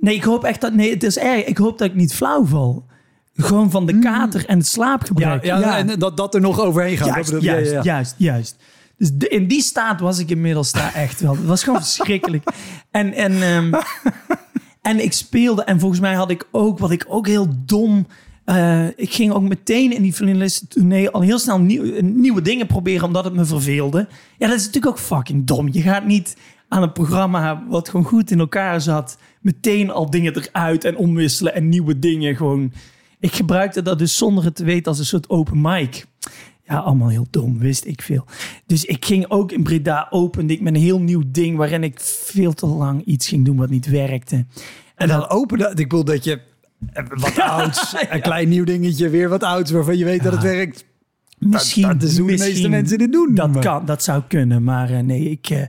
[0.00, 0.72] Nee, ik hoop echt dat.
[0.74, 1.44] Nee, het is erg.
[1.44, 2.86] Ik hoop dat ik niet flauw val.
[3.36, 5.28] Gewoon van de kater en het slaapgebrek.
[5.28, 5.60] Hmm.
[5.60, 7.06] Ja, en dat dat er nog overheen gaat.
[7.08, 7.82] juist, Dat ja, juist, ja, ja.
[7.82, 8.56] juist, juist.
[8.98, 11.36] Dus de- in die staat was ik inmiddels daar echt wel.
[11.36, 12.44] Het was gewoon verschrikkelijk.
[12.90, 13.72] En, en, ehm,
[14.82, 15.62] en ik speelde.
[15.62, 18.06] En volgens mij had ik ook, wat ik ook heel dom...
[18.44, 23.04] eh, ik ging ook meteen in die finalistentournee al heel snel nieuw- nieuwe dingen proberen,
[23.04, 24.08] omdat het me verveelde.
[24.38, 25.68] Ja, dat is natuurlijk ook fucking dom.
[25.72, 26.36] Je gaat niet
[26.68, 31.54] aan een programma wat gewoon goed in elkaar zat, meteen al dingen eruit en omwisselen
[31.54, 32.72] en nieuwe dingen gewoon.
[33.20, 36.04] Ik gebruikte dat dus zonder het te weten als een soort open mic.
[36.68, 38.24] Ja, allemaal heel dom, wist ik veel.
[38.66, 42.00] Dus ik ging ook in Breda opende ik met een heel nieuw ding waarin ik
[42.00, 44.46] veel te lang iets ging doen wat niet werkte.
[44.94, 46.40] En dan openen, ik bedoel dat je
[46.92, 50.42] eh, wat ouds, een klein nieuw dingetje, weer wat ouds, waarvan je weet dat het
[50.42, 50.84] werkt.
[51.38, 54.62] Misschien, dat is hoe de meeste mensen dit doen, Dat maar- kan, dat zou kunnen,
[54.62, 55.50] maar eh, nee, ik.
[55.50, 55.62] eh,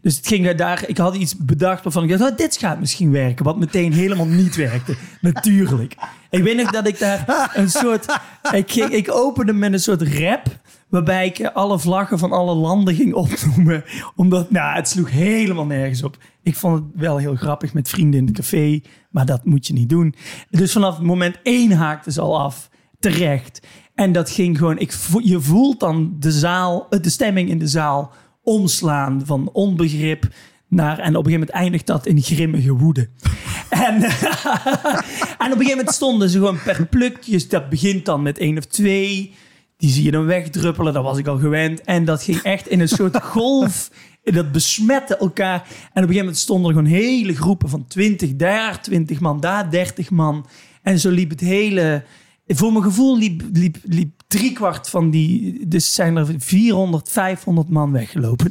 [0.00, 0.84] dus het ging daar.
[0.86, 4.26] Ik had iets bedacht waarvan ik dacht, oh, dit gaat misschien werken, wat meteen helemaal
[4.26, 4.94] niet werkte.
[5.20, 5.94] Natuurlijk.
[6.32, 8.18] Ik weet nog dat ik daar een soort...
[8.52, 10.46] Ik, ik opende met een soort rap...
[10.88, 13.84] waarbij ik alle vlaggen van alle landen ging opnoemen.
[14.16, 16.16] Omdat, nou, het sloeg helemaal nergens op.
[16.42, 18.80] Ik vond het wel heel grappig met vrienden in het café...
[19.10, 20.14] maar dat moet je niet doen.
[20.50, 22.70] Dus vanaf moment één haakte ze al af.
[22.98, 23.66] Terecht.
[23.94, 24.78] En dat ging gewoon...
[24.78, 29.22] Ik, je voelt dan de zaal, de stemming in de zaal omslaan...
[29.24, 30.28] van onbegrip
[30.72, 30.98] naar...
[30.98, 33.08] en op een gegeven moment eindigt dat in grimmige woede.
[33.72, 37.48] En, en op een gegeven moment stonden ze gewoon per plukjes.
[37.48, 39.34] Dat begint dan met één of twee.
[39.76, 40.92] Die zie je dan wegdruppelen.
[40.92, 41.80] Dat was ik al gewend.
[41.80, 43.90] En dat ging echt in een soort golf.
[44.22, 45.54] Dat besmette elkaar.
[45.54, 49.40] En op een gegeven moment stonden er gewoon hele groepen van 20 daar, 20 man
[49.40, 50.46] daar, 30 man.
[50.82, 52.04] En zo liep het hele.
[52.46, 55.58] Voor mijn gevoel liep, liep, liep driekwart van die.
[55.68, 58.50] Dus zijn er 400, 500 man weggelopen.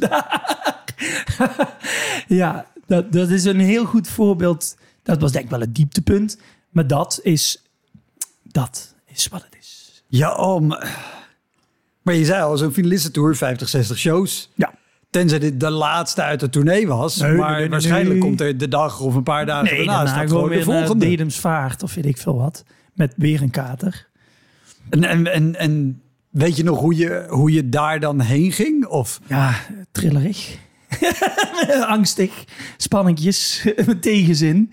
[2.41, 4.75] ja, dat, dat is een heel goed voorbeeld.
[5.03, 6.37] Dat was denk ik wel het dieptepunt.
[6.69, 7.63] Maar dat is,
[8.43, 10.03] dat is wat het is.
[10.07, 10.97] Ja, oh, maar,
[12.01, 14.49] maar je zei al, zo'n finalistentour, 50, 60 shows.
[14.55, 14.73] Ja.
[15.09, 17.15] Tenzij dit de laatste uit de tournee was.
[17.15, 18.19] Nee, maar nee, waarschijnlijk nee.
[18.19, 20.65] komt er de dag of een paar dagen daarna daarna staat gewoon gewoon de weer
[20.65, 21.05] naar volgende.
[21.05, 22.63] Dedemsvaart of weet ik veel wat.
[22.93, 24.07] Met weer een kater.
[24.89, 28.85] En, en, en, en weet je nog hoe je, hoe je daar dan heen ging?
[28.85, 29.55] Of Ja,
[29.91, 30.57] trillerig.
[31.87, 32.31] Angstig.
[32.77, 33.65] Spanningjes.
[34.01, 34.71] Tegenzin.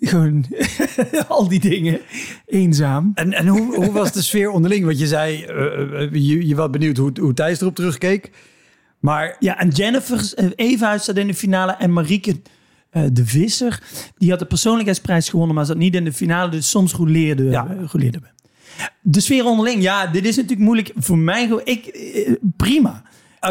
[0.00, 0.44] Gewoon
[1.28, 2.00] al die dingen.
[2.46, 3.10] Eenzaam.
[3.14, 4.84] En, en hoe, hoe was de sfeer onderling?
[4.84, 8.30] Want je zei, eh, eh, je, je was benieuwd hoe, hoe Thijs erop terugkeek.
[8.98, 11.72] Maar Ja, en Jennifer eh, Eva staat in de finale.
[11.72, 12.36] En Marieke
[13.12, 13.82] de Visser,
[14.18, 16.50] die had de persoonlijkheidsprijs gewonnen, maar zat niet in de finale.
[16.50, 17.66] Dus soms rouleerden Ja.
[17.92, 18.20] we.
[19.02, 20.92] De sfeer onderling, ja, dit is natuurlijk moeilijk.
[20.96, 21.98] Voor mij, ik,
[22.56, 23.02] prima.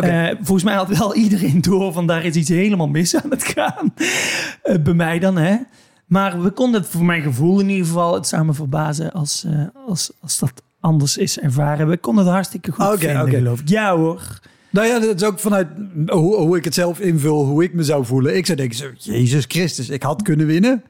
[0.01, 3.43] Eh, volgens mij had wel iedereen door van daar is iets helemaal mis aan het
[3.43, 3.93] gaan.
[4.63, 5.55] Eh, bij mij dan, hè.
[6.05, 9.61] Maar we konden het voor mijn gevoel in ieder geval het samen verbazen als, eh,
[9.87, 11.87] als, als dat anders is ervaren.
[11.87, 13.69] We konden het hartstikke goed Oké, vinden, geloof ik.
[13.69, 14.39] Ja hoor.
[14.69, 15.67] nou ja, dat is ook vanuit
[16.07, 18.35] hoe, hoe ik het zelf invul, hoe ik me zou voelen.
[18.37, 20.83] Ik zou denken, zo, Jezus Christus, ik had kunnen winnen.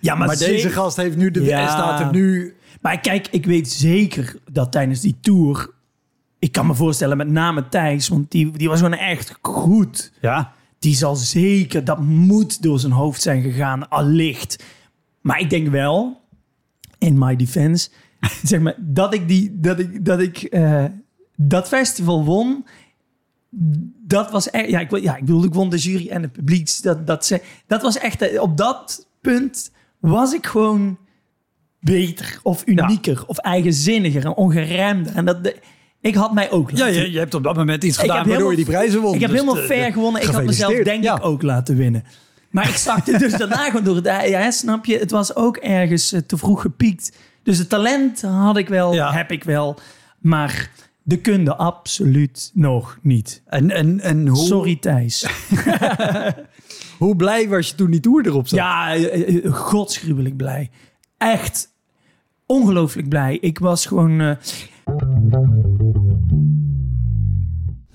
[0.00, 1.68] Ja, Maar, zeker- deze gast heeft nu de Ja.
[1.68, 2.54] staat er nu.
[2.80, 5.70] Maar kijk, ik weet zeker dat tijdens die tour...
[6.38, 10.12] Ik kan me voorstellen, met name Thijs, want die, die was gewoon echt goed.
[10.20, 10.52] Ja.
[10.78, 14.64] Die zal zeker, dat moet door zijn hoofd zijn gegaan, allicht.
[15.20, 16.20] Maar ik denk wel,
[16.98, 17.88] in my defense,
[18.42, 20.84] zeg maar, dat ik, die, dat, ik, dat, ik eh,
[21.36, 22.66] dat festival won.
[24.06, 26.82] Dat was echt, ja, ik, ja, ik bedoel, ik won de jury en het publiek.
[26.82, 29.70] Dat, dat, ze, dat was echt, eh, op dat punt
[30.00, 30.98] was ik gewoon
[31.80, 35.14] beter of unieker of eigenzinniger en ongeremder.
[35.16, 35.60] En dat, de-
[36.00, 38.50] ik had mij ook Ja, laten je, je hebt op dat moment iets gedaan waardoor
[38.50, 39.14] je die prijzen won.
[39.14, 40.22] Ik heb Dus, helemaal eh, fair gewonnen.
[40.22, 41.16] Ik had mezelf denk Ja.
[41.16, 42.04] ik ook laten winnen.
[42.50, 44.98] Maar ik zakte dus daarna gewoon door het ja, snap je?
[44.98, 47.16] Het was ook ergens eh, te vroeg gepiekt.
[47.42, 49.12] Dus het talent had ik wel, Ja.
[49.12, 49.78] heb ik wel.
[50.18, 50.70] Maar
[51.02, 53.42] de kunde absoluut nog niet.
[53.46, 55.26] En, en, en hoe, Sorry Thijs.
[56.98, 58.58] hoe blij was je toen die tour erop zat?
[58.58, 60.70] Ja, eh, eh, godsgruwelijk blij.
[61.18, 61.68] Echt
[62.46, 63.38] ongelooflijk blij.
[63.40, 64.36] Ik was gewoon...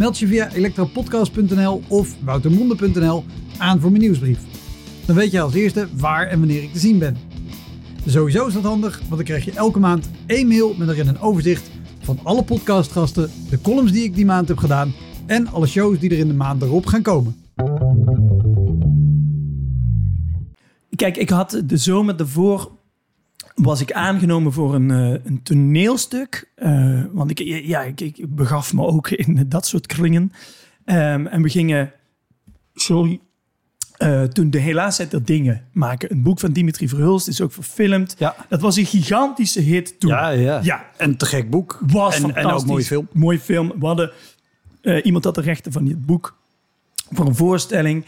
[0.00, 3.24] Meld je via elektropodcast.nl of woutermonde.nl
[3.58, 4.38] aan voor mijn nieuwsbrief.
[5.06, 7.16] Dan weet je als eerste waar en wanneer ik te zien ben.
[8.06, 11.20] Sowieso is dat handig, want dan krijg je elke maand één mail met erin een
[11.20, 14.92] overzicht van alle podcastgasten, de columns die ik die maand heb gedaan
[15.26, 17.36] en alle shows die er in de maand erop gaan komen.
[20.96, 22.70] Kijk, ik had de zomer daarvoor
[23.62, 26.50] was ik aangenomen voor een, eh, een toneelstuk.
[26.54, 30.32] Eh, want ik, ja, ik, ik begaf me ook in dat soort kringen.
[30.84, 31.92] Ehm, en we gingen,
[32.74, 33.20] sorry,
[34.00, 36.12] eh, toen de Helaas het er dingen maken.
[36.12, 38.14] Een boek van Dimitri Verhulst, is ook verfilmd.
[38.18, 38.36] Ja.
[38.48, 40.10] Dat was een gigantische hit toen.
[40.10, 40.60] ja.
[40.62, 41.78] Ja, En te gek boek.
[41.86, 42.50] was en, fantastisch.
[42.50, 43.08] en ook mooie film.
[43.12, 43.72] Mooie film.
[43.78, 44.12] We hadden,
[44.82, 46.38] eh, iemand had de rechten van dit boek
[47.10, 48.04] voor een voorstelling.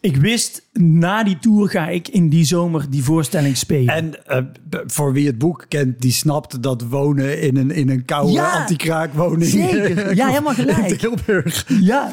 [0.00, 3.94] Ik wist, na die tour ga ik in die zomer die voorstelling spelen.
[3.94, 4.42] En eh,
[4.86, 8.50] voor wie het boek kent, die snapt dat wonen in een, in een koude Ja,
[8.50, 9.50] anti-kraakwoning.
[9.50, 10.14] zeker.
[10.14, 10.90] Ja, helemaal gelijk.
[10.90, 11.64] In Tilburg.
[11.80, 12.10] ja,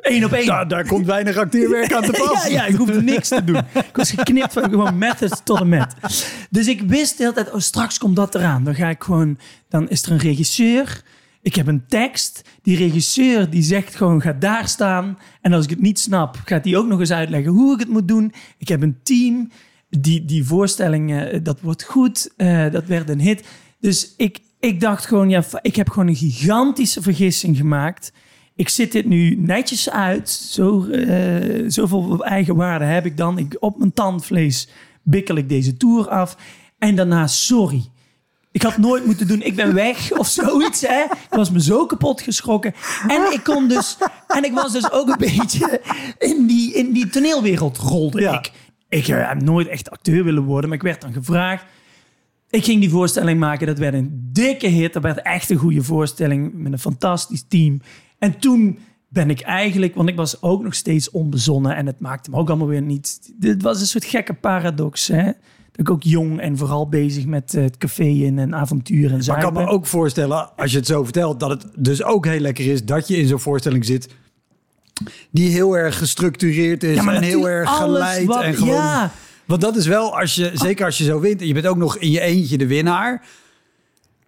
[0.00, 0.46] één op één.
[0.46, 2.42] Daar, daar komt weinig acteerwerk aan te pas.
[2.46, 3.56] Ja, ja, ik hoefde niks te doen.
[3.74, 5.94] Ik was geknipt van gewoon method tot en met.
[6.50, 8.64] Dus ik wist de hele tijd, oh, straks komt dat eraan.
[8.64, 11.02] Dan ga ik gewoon, dan is er een regisseur
[11.42, 12.48] Ik heb een tekst.
[12.62, 15.18] Die regisseur die zegt gewoon, ga daar staan.
[15.40, 17.88] En als ik het niet snap, gaat hij ook nog eens uitleggen hoe ik het
[17.88, 18.32] moet doen.
[18.58, 19.50] Ik heb een team.
[19.88, 22.32] Die, die voorstelling, eh, dat wordt goed.
[22.36, 23.44] Eh, dat werd een hit.
[23.80, 28.12] Dus ik, ik dacht gewoon, ja, ik heb gewoon een gigantische vergissing gemaakt.
[28.54, 30.28] Ik zit dit nu netjes uit.
[30.28, 33.38] Zo, eh, zoveel eigenwaarde heb ik dan.
[33.38, 34.68] Ik, op mijn tandvlees
[35.02, 36.36] bikkel ik deze tour af.
[36.78, 37.82] En daarna, sorry.
[38.52, 40.80] Ik had nooit moeten doen, ik ben weg of zoiets.
[40.80, 41.02] Hè?
[41.02, 42.74] Ik was me zo kapot geschrokken.
[43.08, 45.80] En ik kon dus, en ik was dus ook een beetje
[46.18, 48.38] in die, in die toneelwereld rolde Ja.
[48.38, 48.50] ik.
[48.88, 51.64] Ik eh, heb nooit echt acteur willen worden, maar ik werd dan gevraagd.
[52.50, 54.92] Ik ging die voorstelling maken, dat werd een dikke hit.
[54.92, 57.80] Dat werd echt een goede voorstelling met een fantastisch team.
[58.18, 62.30] En toen ben ik eigenlijk, want ik was ook nog steeds onbezonnen en het maakte
[62.30, 63.32] me ook allemaal weer niet.
[63.34, 65.30] Dit was een soort gekke paradox, hè?
[65.80, 69.36] Ik ook jong en vooral bezig met eh, het café in en avontuur en Maar
[69.36, 72.40] ik kan me ook voorstellen, als je het zo vertelt, dat het dus ook heel
[72.40, 74.08] lekker is dat je in zo'n voorstelling zit.
[75.30, 78.26] Die heel erg gestructureerd is Ja, maar en heel erg geleid.
[78.26, 79.10] wat- en gewoon, ja.
[79.44, 81.76] Want dat is wel, als je, zeker als je zo wint en je bent ook
[81.76, 83.24] nog in je eentje de winnaar.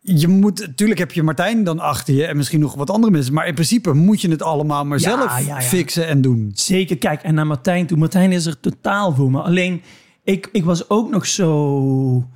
[0.00, 3.34] Je moet, natuurlijk heb je Martijn dan achter je en misschien nog wat andere mensen.
[3.34, 5.60] Maar in principe moet je het allemaal maar Ja, zelf ja, ja.
[5.60, 6.50] fixen en doen.
[6.54, 7.98] Zeker, kijk, en naar Martijn toe.
[7.98, 9.40] Martijn is er totaal voor me.
[9.40, 9.82] Alleen,
[10.24, 12.28] ik, ik was ook nog zo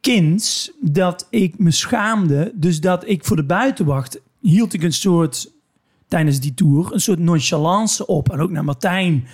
[0.00, 2.52] kinds dat ik me schaamde.
[2.54, 5.52] Dus dat ik voor de buitenwacht hield ik een soort,
[6.08, 8.30] tijdens die tour, een soort nonchalance op.
[8.30, 9.26] En ook naar Martijn.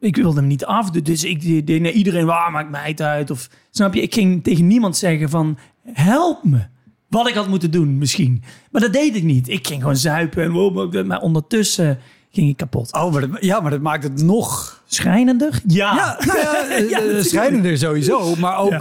[0.00, 1.02] Ik wilde hem niet afdoen.
[1.02, 3.30] Dus ik deed naar iedereen, waar maakt mij het uit?
[3.30, 5.58] Of, snap je, ik ging tegen niemand zeggen van,
[5.92, 6.66] help me.
[7.08, 8.42] Wat ik had moeten doen, misschien.
[8.70, 9.48] Maar dat deed ik niet.
[9.48, 10.42] Ik ging gewoon zuipen.
[10.42, 11.98] En wow, maar ondertussen
[12.30, 12.92] ging ik kapot.
[12.92, 14.78] Oh, maar dat, ja, maar dat maakt het nog...
[14.86, 15.60] Schrijnender?
[15.66, 15.94] Ja.
[15.94, 17.26] Ja, nou ja, Ja, eh, natuurlijk.
[17.26, 18.34] schrijnender sowieso.
[18.36, 18.74] Maar ook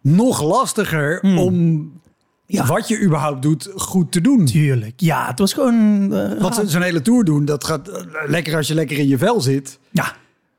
[0.00, 1.38] nog lastiger Hmm.
[1.38, 1.90] om
[2.46, 2.66] Ja.
[2.66, 4.44] wat je überhaupt doet goed te doen.
[4.44, 5.00] Tuurlijk.
[5.00, 6.02] Ja, het was gewoon...
[6.14, 6.66] eh, Want raar.
[6.66, 9.78] zo'n hele tour doen, dat gaat eh, lekker als je lekker in je vel zit.
[9.90, 10.12] Ja.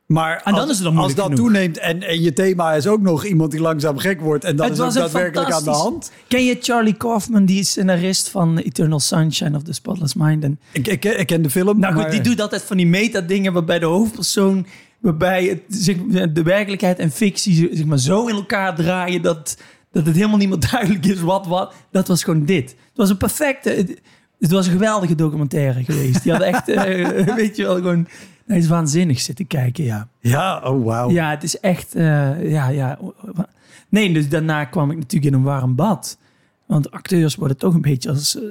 [0.05, 1.39] Maar En dan als, is het dan als dat genoeg.
[1.39, 4.43] toeneemt en, en je thema is ook nog iemand die langzaam gek wordt...
[4.43, 6.11] en dat Het is ook daadwerkelijk aan de hand.
[6.27, 10.43] Ken je Charlie Kaufman, die is scenarist van Eternal Sunshine of the Spotless Mind?
[10.43, 13.53] En, Ik, ik, ik ken de film, nou goed, die doet altijd van die metadingen
[13.53, 14.65] waarbij de hoofdpersoon...
[14.99, 15.95] waarbij het, zeg,
[16.33, 19.21] de werkelijkheid en fictie zeg maar, zo in elkaar draaien...
[19.21, 19.57] dat,
[19.91, 21.73] dat het helemaal niet meer duidelijk is wat wat.
[21.91, 22.69] Dat was gewoon dit.
[22.69, 23.69] Het was een perfecte...
[23.69, 24.01] Het,
[24.39, 26.23] het was een geweldige documentaire geweest.
[26.23, 28.07] Die had echt, eh, weet je wel, gewoon...
[28.45, 30.07] Hij is waanzinnig zitten kijken, ja.
[30.19, 31.09] Ja, oh wauw.
[31.09, 31.95] Ja, het is echt.
[31.95, 32.99] eh, ja, ja.
[33.89, 36.17] Nee, dus daarna kwam ik natuurlijk in een warm bad.
[36.65, 38.43] Want acteurs worden toch een beetje als eh,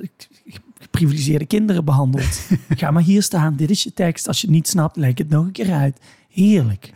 [0.78, 2.46] geprivilegeerde kinderen behandeld.
[2.76, 4.28] Ga maar hier staan, dit is je tekst.
[4.28, 5.98] Als je het niet snapt, leg het nog een keer uit.
[6.30, 6.92] Heerlijk.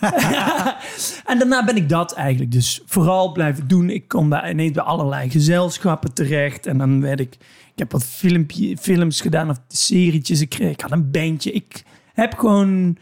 [1.30, 3.90] en daarna ben ik dat eigenlijk dus vooral blijven doen.
[3.90, 6.66] Ik kom bij, ineens bij allerlei gezelschappen terecht.
[6.66, 7.34] En dan werd ik...
[7.72, 10.40] Ik heb wat filmpje, films gedaan of serietjes.
[10.40, 11.52] Ik, kreeg- ik had een bandje.
[11.52, 11.82] Ik
[12.16, 12.96] heb gewoon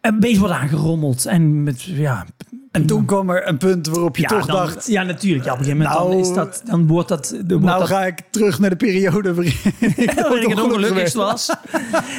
[0.00, 1.26] een beetje wat aangerommeld.
[1.26, 2.26] En met, ja...
[2.70, 4.86] En toen kwam er een punt waarop je ja, toch dan- dacht...
[4.86, 5.44] Ja, natuurlijk.
[5.44, 7.28] Ja, op een gegeven moment dan, Nou, is dat, dan wordt dat...
[7.30, 9.52] Dan wordt nou dat ga ik terug naar de periode waarin
[9.96, 11.50] ik het ongelukkig ongelukkigst was.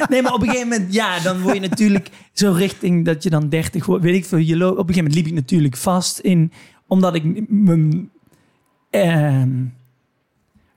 [0.08, 3.30] Nee, maar op een gegeven moment, ja, dan word je natuurlijk zo richting dat je
[3.30, 4.04] dan 30 wordt.
[4.04, 4.38] Weet ik veel.
[4.38, 6.52] Je loopt, op een gegeven moment liep ik natuurlijk vast in,
[6.86, 8.10] omdat ik m- m-
[8.90, 9.50] ehm,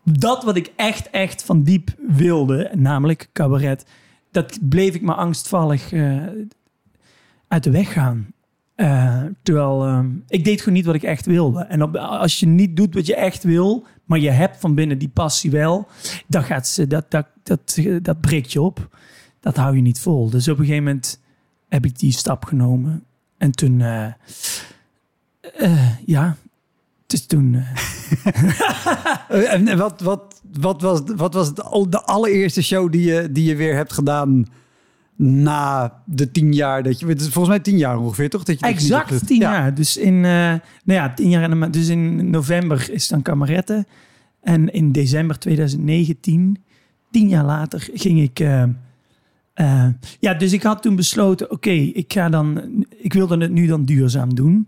[0.03, 3.85] dat wat ik echt, echt van diep wilde, namelijk cabaret,
[4.31, 6.23] dat bleef ik maar angstvallig eh,
[7.47, 8.27] uit de weg gaan.
[8.75, 11.61] Eh, terwijl ehm, ik deed gewoon niet wat ik echt wilde.
[11.63, 15.09] En als je niet doet wat je echt wil, maar je hebt van binnen die
[15.09, 15.87] passie wel,
[16.27, 18.97] dan gaat ze, dat, dat, dat, dat breekt je op.
[19.39, 20.29] Dat hou je niet vol.
[20.29, 21.21] Dus op een gegeven moment
[21.67, 23.03] heb ik die stap genomen.
[23.37, 24.13] En toen, eh,
[26.05, 26.35] ja,
[27.09, 27.53] dus toen.
[29.29, 33.55] eh, En wat, wat, wat was, wat was de allereerste show die je, die je
[33.55, 34.45] weer hebt gedaan
[35.15, 36.83] na de tien jaar?
[36.83, 38.43] Dat je, het is volgens mij tien jaar ongeveer, toch?
[38.43, 39.51] Dat je dat Exact tien Ja.
[39.51, 39.75] jaar.
[39.75, 43.87] Dus in, eh, nou ja, tien jaar Dus in november is dan Kameretten.
[44.41, 46.57] En in december 2019,
[47.11, 48.39] tien jaar later, ging ik.
[49.53, 49.87] eh,
[50.19, 52.61] ja, dus ik had toen besloten: oké, ik ga dan.
[52.97, 54.67] Ik wilde het nu dan duurzaam doen.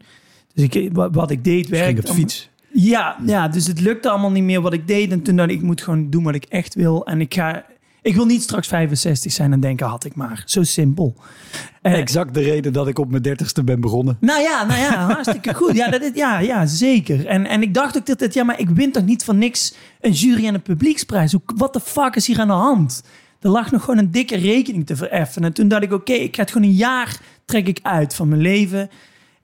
[0.53, 2.11] Dus ik, wat, wat ik deed Je ging werkte.
[2.11, 2.49] op fiets.
[2.73, 5.11] Ja, ja, dus het lukte allemaal niet meer wat ik deed.
[5.11, 7.05] En toen dacht ik, ik moet gewoon doen wat ik echt wil.
[7.05, 7.65] En ik ga...
[8.03, 10.43] Ik wil niet straks 65 zijn en denken, had ik maar.
[10.45, 11.15] Zo simpel.
[11.81, 14.17] Eh, Exact de reden dat ik op mijn dertigste ben begonnen.
[14.19, 15.75] nou ja, nou ja, hartstikke goed.
[15.75, 17.25] Ja, dat is, ja, ja zeker.
[17.25, 19.73] En, en ik dacht ook dat het, ja, maar ik win toch niet van niks
[20.01, 21.35] een jury en een publieksprijs.
[21.55, 23.03] Wat de fuck is hier aan de hand?
[23.41, 25.43] Er lag nog gewoon een dikke rekening te vereffen.
[25.43, 28.27] En toen dacht ik, oké, ik ga het gewoon een jaar trek ik uit van
[28.29, 28.89] mijn leven.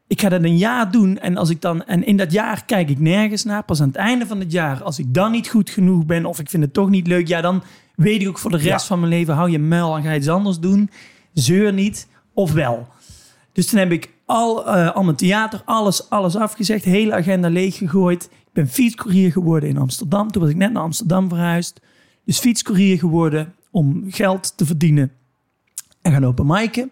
[0.08, 2.90] Ik ga dat een jaar doen en als ik dan en in dat jaar kijk
[2.90, 3.64] ik nergens naar.
[3.64, 6.40] Pas aan het einde van het jaar, als ik dan niet goed genoeg ben of
[6.40, 7.64] ik vind het toch niet leuk, ja, dan
[7.96, 8.88] weet ik ook voor de rest Ja.
[8.88, 10.90] van mijn leven, hou je muil en ga iets anders doen.
[11.34, 12.88] Zeur niet of wel.
[13.52, 18.24] Dus toen heb ik al, eh, al mijn theater, alles, alles afgezegd, hele agenda leeggegooid.
[18.24, 20.32] Ik ben fietscourier geworden in Amsterdam.
[20.32, 21.82] Toen was ik net naar Amsterdam verhuisd.
[22.26, 25.12] Dus fietscourier geworden om geld te verdienen
[26.02, 26.92] en gaan open mic'en.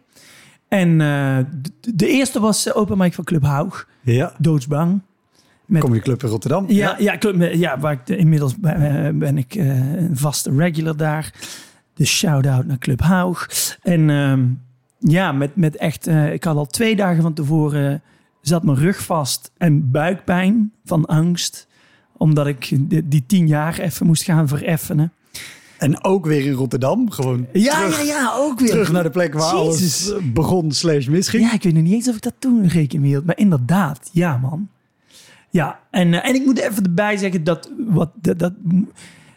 [0.80, 1.38] En eh,
[1.82, 3.88] de, de eerste was eh, open mic van Club Haug.
[4.02, 4.34] Ja.
[4.38, 5.02] Doodsbang.
[5.66, 6.66] Met- Kom je club in Rotterdam?
[6.68, 10.96] Ja, ja, Club, ja waar ik de- inmiddels eh, ben ik eh, een vaste regular
[10.98, 11.34] daar.
[11.94, 13.48] Dus shout-out naar Club Haug.
[13.82, 14.44] En ehm,
[15.00, 16.08] ja, met, met echt...
[16.08, 18.02] eh, ik had al twee dagen van tevoren...
[18.42, 21.68] zat mijn rug vast en buikpijn van angst.
[22.18, 25.12] Omdat ik die, die tien jaar even moest gaan vereffenen.
[25.78, 27.12] En ook weer in Rotterdam.
[27.12, 28.70] Gewoon Ja, terug, ja, ja, ook weer.
[28.70, 30.12] terug naar de plek waar Jezus.
[30.12, 31.44] alles begon slash misging.
[31.44, 33.26] Ja, ik weet nog niet eens of ik dat toen rekening mee hield.
[33.26, 34.68] Maar inderdaad, ja man.
[35.50, 38.54] Ja, en, eh, en ik moet even erbij zeggen dat, wat, dat, dat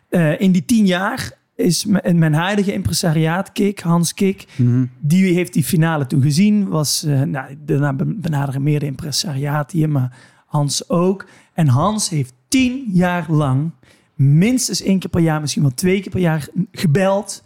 [0.08, 4.84] eh, in die tien jaar is mijn, mijn huidige impresariaat, Kik, Hans Kik, Mhm.
[5.00, 6.68] die heeft die finale toen gezien.
[6.68, 10.16] Was, eh, nou, daarna ben- benaderen meer de impresariaat hier, maar
[10.46, 11.26] Hans ook.
[11.54, 13.70] En Hans heeft tien jaar lang,
[14.18, 17.44] minstens één keer per jaar, misschien wel twee keer per jaar, gebeld.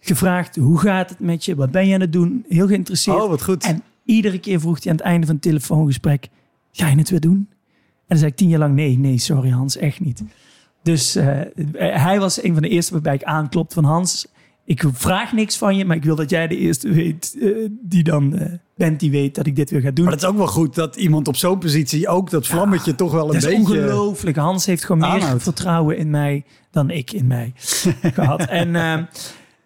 [0.00, 1.54] Gevraagd, hoe gaat het met je?
[1.54, 2.44] Wat ben je aan het doen?
[2.48, 3.20] Heel geïnteresseerd.
[3.20, 3.64] Oh, wat goed.
[3.64, 6.28] En iedere keer vroeg hij aan het einde van het telefoongesprek:
[6.72, 7.36] Ga je het weer doen?
[7.36, 10.22] En dan zei ik tien jaar lang: Nee, nee, sorry Hans, echt niet.
[10.82, 11.40] Dus eh,
[11.76, 14.26] hij was een van de eerste waarbij ik aanklopt van Hans.
[14.68, 18.02] Ik vraag niks van je, maar ik wil dat jij de eerste weet eh, die
[18.02, 20.04] dan eh, bent die weet dat ik dit weer ga doen.
[20.04, 23.12] Maar het is ook wel goed dat iemand op zo'n positie ook dat vlammetje toch
[23.12, 23.60] wel een Dat is beetje...
[23.60, 24.36] ongelooflijk.
[24.36, 27.52] Hans heeft gewoon meer vertrouwen in mij dan ik in mij
[28.14, 28.40] gehad.
[28.46, 28.98] En, eh,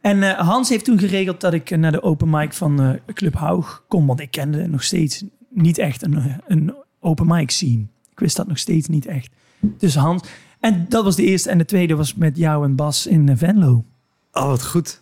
[0.00, 4.06] en Hans heeft toen geregeld dat ik naar de open mic van Club Haug kon.
[4.06, 7.86] Want ik kende nog steeds niet echt een, een open mic scene.
[8.10, 9.30] Ik wist dat nog steeds niet echt.
[9.78, 10.22] Dus Hans...
[10.60, 11.50] En dat was de eerste.
[11.50, 13.84] En de tweede was met jou en Bas in Venlo.
[14.32, 15.00] Oh, wat goed.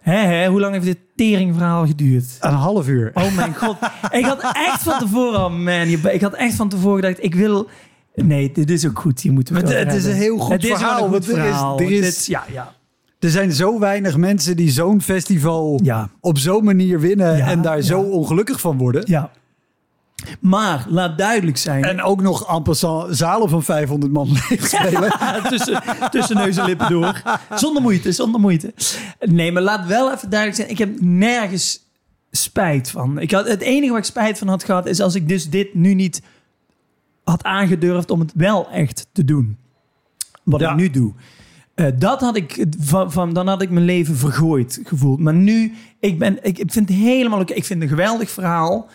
[0.00, 2.24] Hè, hè, hoe lang heeft dit teringverhaal geduurd?
[2.40, 3.10] Een half uur.
[3.14, 3.76] Oh mijn god.
[4.10, 5.88] ik had echt van tevoren, oh man.
[5.90, 7.68] je- Ik had echt van tevoren gedacht, ik wil...
[8.14, 9.22] Nee, dit is ook goed.
[9.22, 11.80] We Maar het het- is een heel goed het is verhaal, een er is- verhaal.
[11.80, 12.72] er is- Dit- ja, ja.
[13.18, 16.10] Er zijn zo weinig mensen die zo'n festival Ja.
[16.20, 19.02] op zo'n manier winnen en daar zo ongelukkig van worden.
[19.06, 19.30] ja.
[20.40, 21.84] Maar, laat duidelijk zijn...
[21.84, 25.12] En ook nog passant zalen van 500 man leeg spelen.
[25.50, 27.22] tussen, tussen neus en lippen door.
[27.54, 28.74] Zonder moeite, zonder moeite.
[29.20, 30.70] Nee, maar laat wel even duidelijk zijn.
[30.70, 31.80] Ik heb nergens
[32.30, 33.18] spijt van.
[33.18, 34.86] Ik had, het enige waar ik spijt van had gehad...
[34.86, 36.22] is als ik dus dit nu niet
[37.24, 38.10] had aangedurfd...
[38.10, 39.56] om het wel echt te doen.
[40.42, 40.70] Wat Ja.
[40.70, 41.12] ik nu doe.
[41.74, 45.20] Eh, dat had ik van, van, dan had ik mijn leven vergooid gevoeld.
[45.20, 47.52] Maar nu, ik, ben, ik, ik vind het helemaal oké.
[47.52, 48.88] Ik vind het een geweldig verhaal.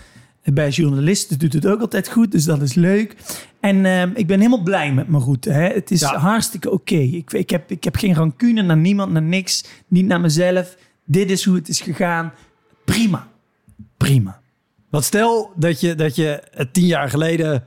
[0.53, 3.15] Bij journalisten doet het ook altijd goed, dus dat is leuk.
[3.59, 5.49] En ehm, ik ben helemaal blij met mijn route.
[5.51, 5.67] Hè.
[5.67, 6.17] Het is Ja.
[6.17, 6.95] hartstikke oké.
[6.95, 9.63] Ik, ik, heb, ik heb geen rancune naar niemand, naar niks.
[9.87, 10.77] Niet naar mezelf.
[11.05, 12.31] Dit is hoe het is gegaan.
[12.85, 13.27] Prima.
[13.97, 14.39] Prima.
[14.89, 17.63] Want stel dat je, dat je tien jaar geleden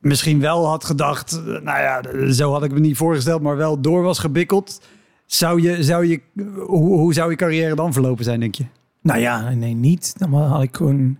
[0.00, 1.32] misschien wel had gedacht...
[1.32, 4.80] eh, Nou ja, zo had ik me niet voorgesteld, maar wel door was gebikkeld.
[5.26, 6.20] Zou je, zou je,
[6.66, 8.64] hoe, hoe zou je carrière dan verlopen zijn, denk je?
[9.02, 10.14] Nou ja, nee, niet.
[10.18, 11.18] Dan had ik gewoon...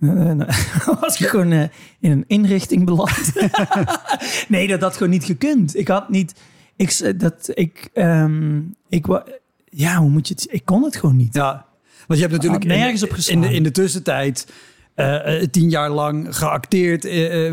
[0.00, 0.38] eh, eh,
[1.00, 1.62] was ik gewoon eh,
[2.00, 3.32] in een inrichting beland.
[4.48, 5.76] nee, dat had gewoon niet gekund.
[5.76, 6.34] Ik had niet...
[6.76, 9.06] Ik, dat, ik, ehm, ik,
[9.64, 10.46] ja, hoe moet je het...
[10.50, 11.34] Ik kon het gewoon niet.
[11.34, 11.66] Ja,
[12.06, 13.40] want je hebt natuurlijk Had nergens in, op in, geslaan.
[13.40, 14.46] de, in de tussentijd
[15.50, 17.02] tien jaar lang geacteerd.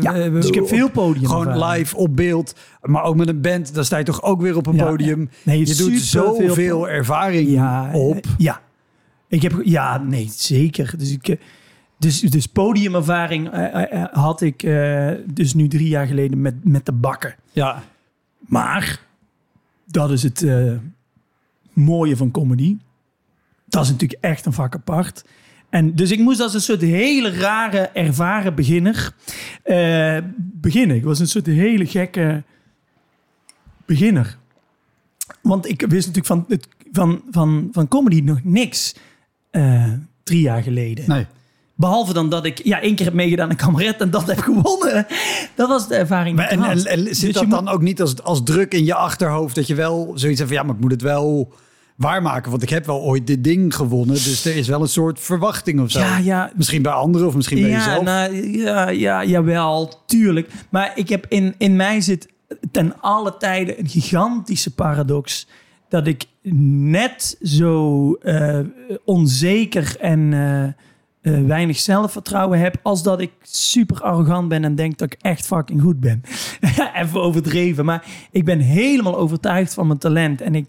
[0.02, 3.74] Ja, dus ik heb veel podium Gewoon live op beeld, maar ook met een band.
[3.74, 5.30] Dan sta je toch ook weer op een Ja, podium.
[5.42, 8.26] Nee, je doet zoveel ervaring ja, op.
[8.38, 8.60] Ja.
[9.28, 10.94] Ik heb, ja, nee, zeker.
[10.98, 11.38] Dus, ik,
[12.04, 14.60] dus, dus podiumervaring eh, eh, eh, had ik
[15.34, 17.34] dus nu drie jaar geleden met, met de bakken.
[17.52, 17.82] Ja,
[18.38, 19.00] Maar
[19.84, 20.46] dat is het
[21.72, 22.76] mooie van comedy.
[23.64, 25.24] Dat is natuurlijk echt een vak apart.
[25.68, 29.14] En dus ik moest als een soort hele rare, ervaren beginner
[30.36, 30.96] beginnen.
[30.96, 32.42] Ik was een soort hele gekke
[33.86, 34.38] beginner.
[35.40, 38.94] Want ik wist natuurlijk van, het, van, van, van comedy nog niks
[40.22, 41.04] drie jaar geleden.
[41.08, 41.26] nee.
[41.76, 45.06] Behalve dan dat ik ja, één keer heb meegedaan aan Kameret en dat heb gewonnen.
[45.54, 46.70] Dat was de ervaring Maar en, had.
[46.76, 48.94] en, en Dus zit je dat moet- dan ook niet als, als druk in je
[48.94, 51.52] achterhoofd dat je wel zoiets hebt van ja, maar ik moet het wel
[51.96, 55.20] waarmaken, want ik heb wel ooit dit ding gewonnen, dus er is wel een soort
[55.20, 55.98] verwachting of zo.
[55.98, 58.04] Ja, ja, Misschien bij anderen of misschien bij ja, jezelf.
[58.04, 60.50] nou, ja, ja, jawel, tuurlijk.
[60.70, 62.28] Maar ik heb in, in mij zit
[62.70, 65.46] ten alle tijden een gigantische paradox.
[65.88, 66.24] Dat ik
[66.82, 68.58] net zo eh,
[69.04, 70.82] onzeker en, eh,
[71.24, 75.46] eh, weinig zelfvertrouwen heb, als dat ik super arrogant ben en denk dat ik echt
[75.46, 76.22] fucking goed ben.
[77.02, 80.66] Even overdreven, maar ik ben helemaal overtuigd van mijn talent en ik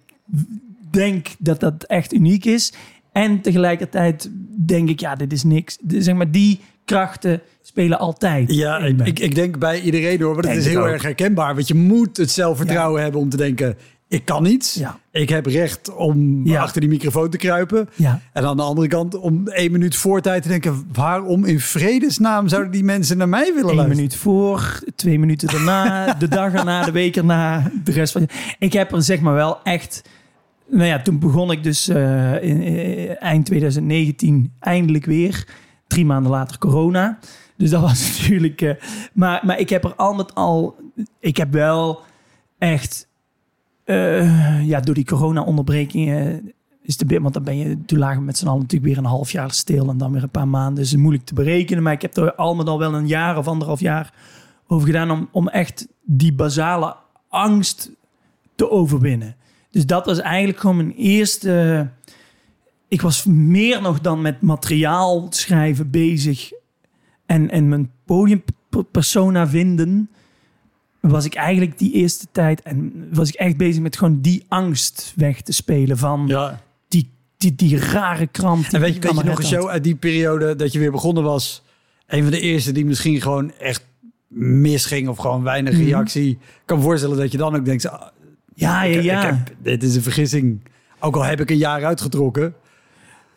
[0.91, 2.73] denk dat dat echt uniek is.
[3.11, 4.29] En tegelijkertijd
[4.65, 5.77] denk ik, ja, dit is niks.
[5.81, 8.53] De- zeg maar, die krachten spelen altijd.
[8.53, 10.87] Ja, ik, ik denk bij iedereen hoor, want het is heel ook.
[10.87, 11.55] erg herkenbaar.
[11.55, 13.77] Want je moet het zelfvertrouwen hebben om te denken,
[14.07, 14.73] ik kan iets.
[14.73, 14.99] Ja.
[15.11, 16.61] Ik heb recht om Ja.
[16.61, 17.89] achter die microfoon te kruipen.
[17.95, 18.21] Ja.
[18.33, 22.47] En aan de andere kant om één minuut voor tijd te denken, waarom in vredesnaam
[22.47, 23.95] zouden die mensen naar mij willen Eén luisteren?
[23.95, 28.27] minuut voor, twee minuten daarna, de dag erna, de week erna, de rest van.
[28.59, 30.01] Ik heb er zeg maar wel echt.
[30.69, 35.47] Nou ja, toen begon ik dus eh, in, eh, eind 2019 eindelijk weer.
[35.87, 37.19] Drie maanden later corona.
[37.57, 38.61] Dus dat was natuurlijk.
[38.61, 38.71] eh,
[39.13, 40.75] maar, maar ik heb er al met al.
[41.19, 42.01] Ik heb wel
[42.57, 43.07] echt.
[43.85, 48.37] Eh, ja, door die corona-onderbrekingen is de want dan ben je toen lagen we met
[48.37, 50.83] z'n allen natuurlijk weer een half jaar stil en dan weer een paar maanden.
[50.83, 51.83] Dus moeilijk te berekenen.
[51.83, 54.13] Maar ik heb er al met al wel een jaar of anderhalf jaar
[54.67, 56.95] over gedaan om, om echt die basale
[57.29, 57.91] angst
[58.55, 59.35] te overwinnen.
[59.71, 61.89] Dus dat was eigenlijk gewoon mijn eerste.
[62.87, 66.51] Ik was meer nog dan met materiaal schrijven bezig
[67.25, 70.09] en, en mijn podiumpersona vinden.
[71.09, 75.13] Was ik eigenlijk die eerste tijd en was ik echt bezig met gewoon die angst
[75.15, 76.61] weg te spelen van Ja.
[76.87, 78.63] die, die, die rare kramp.
[78.63, 79.59] Die En weet je, weet je nog een kameret had.
[79.61, 81.63] show uit die periode dat je weer begonnen was?
[82.07, 83.85] Een van de eerste die misschien gewoon echt
[84.27, 85.83] misging of gewoon weinig Mhm.
[85.83, 86.29] reactie.
[86.29, 88.01] Ik kan me voorstellen dat je dan ook denkt, ah,
[88.53, 89.19] Ja, ja, ik, ja.
[89.21, 90.59] ik heb, dit is een vergissing.
[90.99, 92.53] Ook al heb ik een jaar uitgetrokken.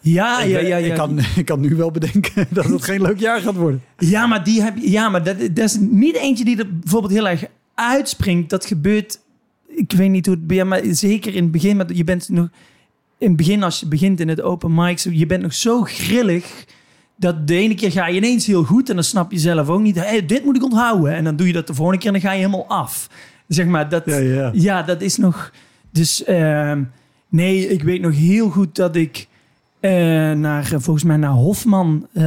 [0.00, 0.86] ja, ik, ja, ja, ja.
[0.86, 3.82] ik, kan, ik kan nu wel bedenken dat het geen leuk jaar gaat worden.
[3.98, 7.28] Ja, maar, die heb, ja, maar dat, dat is niet eentje die er bijvoorbeeld heel
[7.28, 7.44] erg
[7.78, 8.50] uitspringt.
[8.50, 9.20] Dat gebeurt,
[9.66, 11.76] ik weet niet hoe het bij jou, maar zeker in het begin.
[11.76, 12.48] Maar je bent nog,
[13.18, 16.64] in het begin als je begint in het open mic, je bent nog zo grillig.
[17.16, 19.80] Dat de ene keer ga je ineens heel goed en dan snap je zelf ook
[19.80, 19.96] niet.
[19.96, 21.14] Hey, dit moet ik onthouden.
[21.14, 23.08] En dan doe je dat de volgende keer en dan ga je helemaal af.
[23.48, 24.50] Zeg maar, dat, Ja, ja.
[24.54, 25.52] ja, dat is nog.
[25.90, 26.82] Dus ehm,
[27.28, 29.26] nee, ik weet nog heel goed dat ik
[29.80, 29.90] eh,
[30.32, 32.22] naar, eh, volgens mij naar Hofman eh,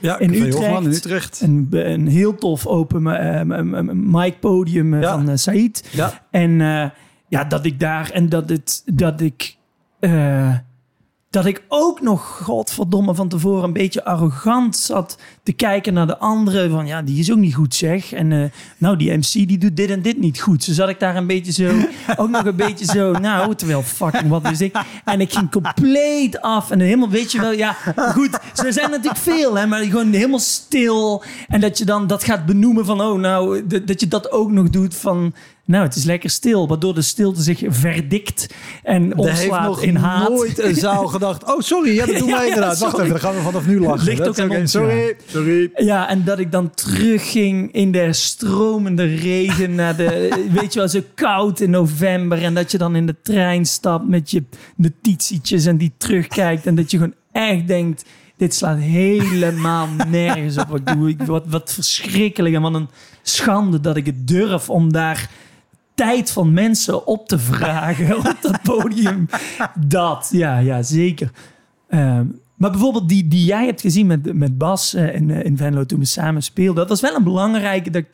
[0.00, 0.54] Ja, in Utrecht.
[0.54, 1.40] Hofman in Utrecht.
[1.40, 5.10] Een, een heel tof open eh, m- m- mic podium eh, Ja.
[5.12, 5.88] van eh, Said.
[5.92, 6.90] Ja, En eh,
[7.28, 9.56] ja, dat ik daar en dat het dat ik
[10.00, 10.54] eh,
[11.36, 16.18] dat ik ook nog godverdomme van tevoren een beetje arrogant zat te kijken naar de
[16.18, 18.12] anderen van ja, die is ook niet goed zeg.
[18.12, 20.64] En eh, nou, die MC die doet dit en dit niet goed.
[20.64, 21.70] Zo zat ik daar een beetje zo
[22.22, 24.76] ook nog een beetje zo nou, terwijl fucking wat wist ik.
[25.04, 29.16] En ik ging compleet af en helemaal weet je wel, ja, goed, er zijn natuurlijk
[29.22, 33.18] veel hè, maar gewoon helemaal stil en dat je dan dat gaat benoemen van oh
[33.18, 35.34] nou, dat je dat ook nog doet van
[35.66, 38.46] nou, het is lekker stil, waardoor de stilte zich verdikt
[38.82, 40.28] en omslaat nog in haat.
[40.28, 41.44] nooit een zaal gedacht...
[41.44, 42.78] Oh, sorry, ja, dat doen wij ja, inderdaad.
[42.78, 44.04] Wacht even, dan gaan we vanaf nu lachen.
[44.04, 45.70] Ligt Dat ook aan ons, Sorry, sorry.
[45.74, 50.28] Ja, en dat ik dan terugging in de stromende regen naar de,
[50.60, 52.42] weet je wel, zo koud in november.
[52.42, 54.44] En dat je dan in de trein stapt met je
[54.76, 56.66] notitietjes en die terugkijkt.
[56.66, 58.04] En dat je gewoon echt denkt,
[58.36, 61.08] dit slaat helemaal nergens op wat ik doe.
[61.08, 62.88] Ik, wat, wat verschrikkelijk en wat een
[63.22, 65.30] schande dat ik het durf om daar
[65.96, 69.26] tijd van mensen op te vragen op dat podium.
[69.86, 71.30] Dat, ja, ja, zeker.
[71.88, 72.26] Ehm,
[72.56, 75.84] maar bijvoorbeeld die, die jij hebt gezien met, met Bas eh, in, eh, in Venlo
[75.86, 76.74] toen we samen speelden.
[76.76, 77.90] Dat was wel een belangrijke.
[77.90, 78.04] Dat,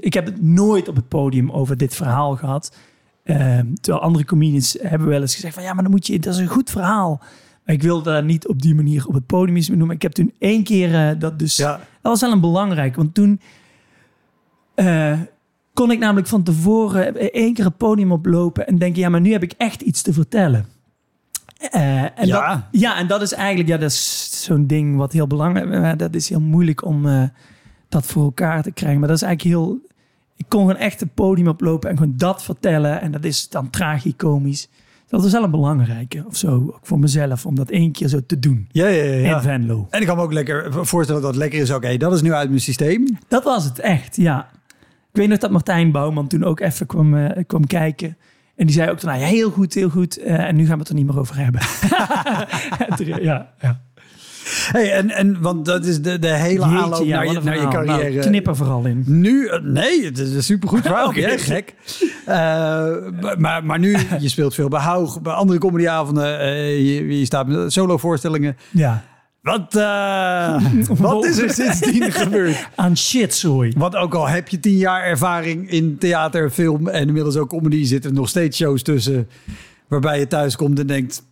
[0.00, 2.76] ik- heb het nooit op het podium over dit verhaal gehad.
[3.24, 6.34] Ehm, terwijl andere comedians hebben wel eens gezegd van ja, maar dan moet je, dat
[6.34, 7.20] is een goed verhaal.
[7.64, 9.78] Maar ik wilde daar niet op die manier op het podium iets mee.
[9.78, 11.56] Maar ik heb toen één keer eh, dat dus...
[11.56, 11.80] Ja, Dat
[12.12, 13.40] was wel een belangrijk, want toen
[15.74, 19.32] kon ik namelijk van tevoren één keer het podium oplopen en denken, ja, maar nu
[19.32, 20.66] heb ik echt iets te vertellen.
[21.70, 22.54] Eh, en Ja.
[22.54, 25.98] Dat, ja, en dat is eigenlijk, ja, dat is zo'n ding wat heel belangrijk is.
[25.98, 27.22] Dat is heel moeilijk om eh,
[27.88, 28.98] dat voor elkaar te krijgen.
[28.98, 29.78] Maar dat is eigenlijk heel.
[30.36, 33.00] Ik kon gewoon echt het podium oplopen en gewoon dat vertellen.
[33.00, 34.68] En dat is dan tragicomisch.
[35.08, 38.20] Dat is wel een belangrijke of zo, ook voor mezelf, om dat één keer zo
[38.26, 38.68] te doen.
[38.70, 39.02] ja, ja.
[39.02, 39.36] ja, ja.
[39.36, 39.86] In Venlo.
[39.90, 41.70] En ik kan me ook lekker voorstellen dat het lekker is.
[41.70, 43.18] Oké, dat is nu uit mijn systeem.
[43.28, 44.48] Dat was het echt, ja.
[45.12, 48.16] Ik weet nog dat Martijn Bouwman toen ook even kwam, eh, kwam kijken.
[48.56, 50.18] En die zei ook, nou ja, heel goed, heel goed.
[50.18, 51.60] Eh, en nu gaan we het er niet meer over hebben.
[53.24, 53.80] ja, ja.
[54.72, 57.44] Hey, en, en, want dat is de, de hele Jeetje, aanloop ja, naar, je, een
[57.44, 57.84] naar je verhaal.
[57.84, 58.28] Nou, carrière.
[58.28, 59.04] knip er vooral in.
[59.06, 61.14] Nu, eh, nee, het is een supergoed verhaal.
[61.18, 61.74] Jij gek.
[63.38, 66.38] Maar, maar nu, je speelt veel bij Haug, bij andere comedyavonden.
[66.40, 68.56] eh, je, je staat met solovoorstellingen.
[68.70, 69.04] Ja.
[69.42, 70.64] Wat, eh,
[70.98, 72.68] wat is er sindsdien gebeurd?
[72.74, 73.72] Aan shitzooi.
[73.76, 77.84] Want ook al heb je tien jaar ervaring in theater, film en inmiddels ook comedy,
[77.84, 79.28] zitten er nog steeds shows tussen.
[79.88, 81.22] Waarbij je thuis komt en denkt,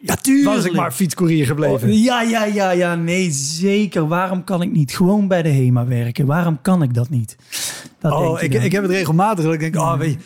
[0.00, 0.56] Ja, tuurlijk.
[0.56, 1.88] Was ik maar fietscourier gebleven.
[1.88, 2.94] Oh, ja, ja, ja, ja.
[2.94, 4.08] Nee, zeker.
[4.08, 6.26] Waarom kan ik niet gewoon bij de HEMA werken?
[6.26, 7.36] Waarom kan ik dat niet?
[7.98, 10.18] Dat denk oh, ik, ik heb het regelmatig dat ik denk, oh, weet je,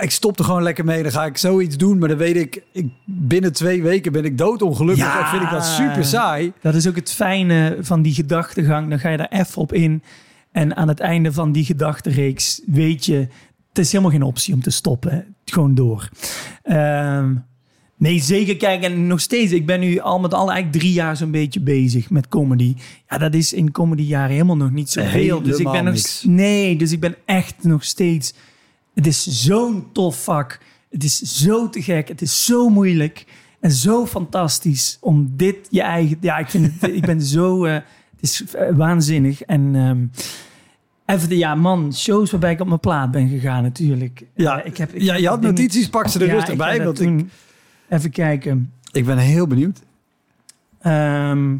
[0.00, 1.02] ik stop er gewoon lekker mee.
[1.02, 4.38] Dan ga ik zoiets doen, maar dan weet ik, ik binnen twee weken ben ik
[4.38, 5.04] doodongelukkig.
[5.04, 5.20] Ja.
[5.20, 6.52] En vind ik dat super saai.
[6.60, 8.88] Dat is ook het fijne van die gedachtegang.
[8.88, 10.02] Dan ga je daar even op in.
[10.52, 13.28] En aan het einde van die gedachtenreeks weet je...
[13.68, 15.34] Het is helemaal geen optie om te stoppen.
[15.44, 16.08] Gewoon door.
[16.62, 17.34] Ehm,
[17.96, 18.56] nee, zeker.
[18.56, 19.52] Kijk, en nog steeds.
[19.52, 22.74] Ik ben nu al met al eigenlijk drie jaar zo'n beetje bezig met comedy.
[23.08, 25.42] Ja, dat is in comedyjaren helemaal nog niet zoveel.
[25.42, 25.94] Dus ik ben nog...
[26.22, 28.34] Nee, dus ik ben echt nog steeds...
[28.94, 30.58] Het is zo'n tof vak.
[30.90, 32.08] Het is zo te gek.
[32.08, 33.24] Het is zo moeilijk.
[33.60, 36.16] En zo fantastisch om dit je eigen...
[36.20, 37.64] Ja, ik, vind het, ik ben zo...
[37.64, 39.42] eh, het is eh, waanzinnig.
[39.42, 40.06] En ehm,
[41.16, 41.38] even de...
[41.38, 44.22] Ja, man, shows waarbij ik op mijn plaat ben gegaan natuurlijk.
[44.34, 46.82] Ja, Eh, ik heb, ik ja, je had notities, pak ze er Ja, rustig bij.
[46.82, 47.24] Want dat ik,
[47.88, 48.72] Even kijken.
[48.92, 49.80] ik ben heel benieuwd.
[50.80, 51.56] Ehm,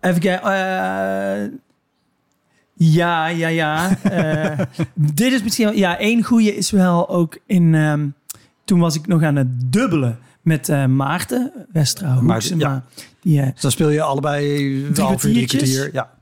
[0.00, 1.60] even kijken.
[2.84, 3.98] Ja, ja, ja.
[4.02, 4.58] Eh,
[4.94, 5.64] dit is misschien...
[5.66, 7.74] wel- Ja, één goede is wel ook in...
[7.74, 8.08] ehm,
[8.64, 12.84] toen was ik nog aan het dubbelen met eh, Maarten Westra Hoeksema.
[13.20, 15.74] Die, eh, Dus dan speel je allebei een half uur, drie kwartiertjes.
[15.76, 15.94] kwartier.
[15.94, 16.18] Ja.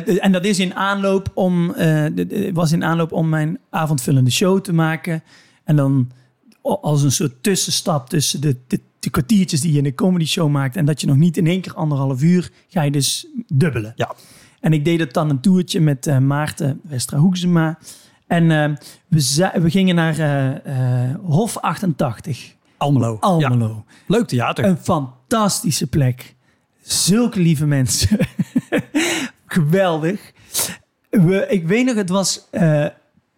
[0.00, 4.30] De- en dat is in aanloop om, de- de- was in aanloop om mijn avondvullende
[4.30, 5.22] show te maken.
[5.64, 6.10] En dan
[6.62, 10.50] als een soort tussenstap tussen de, de, de kwartiertjes die je in een comedy show
[10.50, 10.76] maakt.
[10.76, 13.92] En dat je nog niet in één keer anderhalf uur ga je dus dubbelen.
[13.96, 14.14] Ja.
[14.60, 17.78] En ik deed het dan een toertje met eh, Maarten Westra Hoeksema.
[18.26, 18.76] En eh,
[19.08, 23.12] we, we gingen naar eh, Hof 88, Almelo.
[23.12, 23.18] Ja.
[23.20, 23.84] Almelo.
[24.06, 24.64] Leuk theater.
[24.64, 26.34] Een fantastische plek.
[26.82, 28.18] Zulke lieve mensen.
[29.46, 30.32] Geweldig.
[31.10, 32.48] We, ik weet nog, het was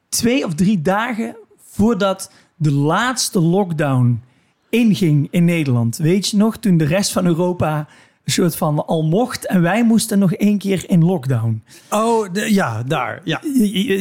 [0.08, 4.22] twee of drie dagen voordat de laatste lockdown
[4.68, 5.96] inging in Nederland.
[5.96, 7.88] Weet je nog, toen de rest van Europa
[8.24, 11.62] een soort van al mocht en wij moesten nog één keer in lockdown.
[11.90, 13.20] Oh, de- ja, daar.
[13.24, 13.40] Ja.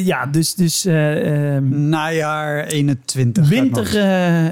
[0.04, 3.48] Ja, dus, dus eh, ehm, Najaar 21.
[3.50, 4.46] Winter eh,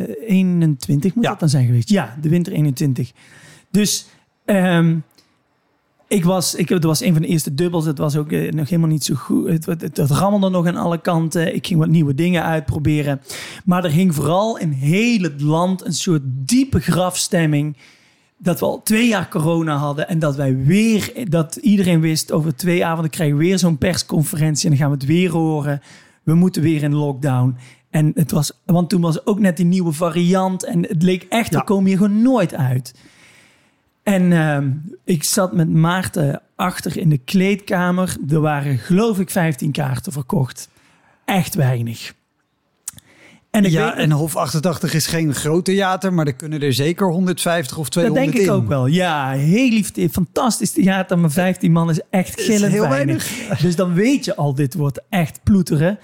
[0.00, 1.30] eh, 21 moet Ja.
[1.30, 1.88] dat dan zijn geweest.
[1.88, 3.12] Ja, de winter 21.
[3.70, 4.06] Dus
[4.44, 4.96] ehm,
[6.08, 7.84] ik was, ik, het was een van de eerste dubbels.
[7.84, 9.48] Het was ook eh, nog helemaal niet zo goed.
[9.48, 11.54] Het, het, het, het rammelde nog aan alle kanten.
[11.54, 13.20] Ik ging wat nieuwe dingen uitproberen.
[13.64, 17.76] Maar er hing vooral in heel het land een soort diepe grafstemming.
[18.42, 20.08] Dat we al twee jaar corona hadden.
[20.08, 24.64] En dat wij weer, dat iedereen wist, over twee avonden krijgen we weer zo'n persconferentie.
[24.64, 25.80] En dan gaan we het weer horen.
[26.22, 27.56] We moeten weer in lockdown.
[27.90, 30.64] En het was, want toen was ook net die nieuwe variant.
[30.64, 31.58] En het leek echt, Ja.
[31.58, 32.94] we komen hier gewoon nooit uit.
[34.02, 34.70] En ehm,
[35.04, 38.16] ik zat met Maarten achter in de kleedkamer.
[38.28, 40.68] Er waren geloof ik 15 kaarten verkocht.
[41.24, 42.14] Echt weinig.
[43.52, 46.72] En ik ja, weet, en Hof 88 is geen groot theater, maar er kunnen er
[46.72, 48.52] zeker 150 of dat 200 denk ik in.
[48.52, 48.86] ook wel.
[48.86, 49.90] Ja, heel lief.
[50.10, 53.30] Fantastisch theater, maar 15 man is echt Is gillend heel weinig.
[53.62, 55.98] Dus dan weet je al, dit wordt echt ploeteren.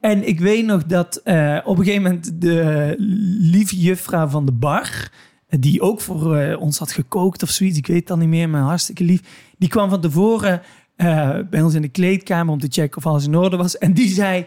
[0.00, 2.94] En ik weet nog dat eh, op een gegeven moment de
[3.38, 5.10] lieve juffrouw van de bar...
[5.48, 8.48] die ook voor eh, ons had gekookt of zoiets, ik weet het dan niet meer,
[8.48, 9.20] maar hartstikke lief...
[9.58, 10.62] die kwam van tevoren
[10.96, 13.78] eh, bij ons in de kleedkamer om te checken of alles in orde was.
[13.78, 14.44] En die zei...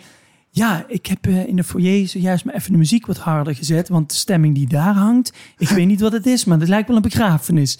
[0.54, 3.89] Ja, ik heb eh, in de foyer zojuist maar even de muziek wat harder gezet.
[3.89, 6.88] Want de stemming die daar hangt, ik weet niet wat het is, maar het lijkt
[6.88, 7.80] wel een begrafenis.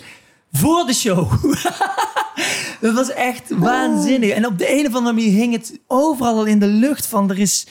[0.52, 1.32] Voor de show.
[2.82, 4.30] dat was echt waanzinnig.
[4.30, 7.30] En op de een of andere manier hing het overal al in de lucht van
[7.30, 7.68] er is,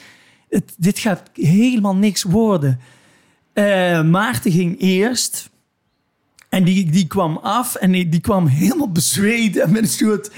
[0.49, 2.79] het, dit gaat helemaal niks worden.
[3.53, 5.49] Eh, Maarten ging eerst.
[6.49, 10.31] En die, die kwam af en die, die kwam helemaal bezweet en met een soort,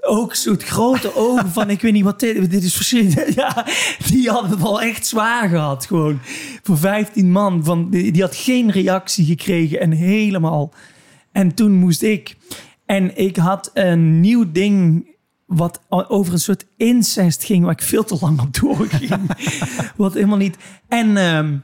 [0.00, 3.34] ook soort grote ogen van, ik weet niet wat dit, is verschrikkelijk.
[3.40, 3.66] Ja,
[4.06, 6.18] die had het wel echt zwaar gehad gewoon.
[6.62, 10.72] Voor 15 man, van, die, die had geen reactie gekregen en helemaal.
[11.32, 12.36] En toen moest ik.
[12.86, 15.08] En ik had een nieuw ding
[15.46, 19.10] wat over een soort incest ging, waar ik veel te lang op doorging.
[19.96, 20.56] wat helemaal niet.
[20.88, 21.56] En ehm,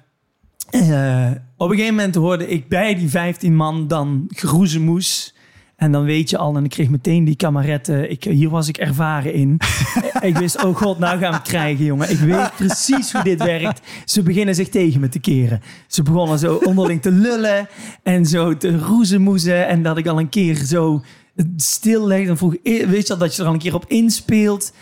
[0.71, 5.35] eh, op een gegeven moment hoorde ik bij die 15 man dan geroezemoes.
[5.77, 8.11] En dan weet je al, en ik kreeg meteen die kameretten.
[8.11, 9.61] Ik, hier was ik ervaren in.
[10.21, 12.11] ik wist, oh god, nou gaan we het krijgen, jongen.
[12.11, 13.81] Ik weet precies hoe dit werkt.
[14.05, 15.61] Ze beginnen zich tegen me te keren.
[15.87, 17.69] Ze begonnen zo onderling te lullen
[18.03, 19.67] en zo te roezemoezen.
[19.67, 21.03] En dat ik al een keer zo
[21.57, 22.31] stil legde.
[22.31, 24.73] En vroeg, eh, weet je al, dat je er al een keer op inspeelt.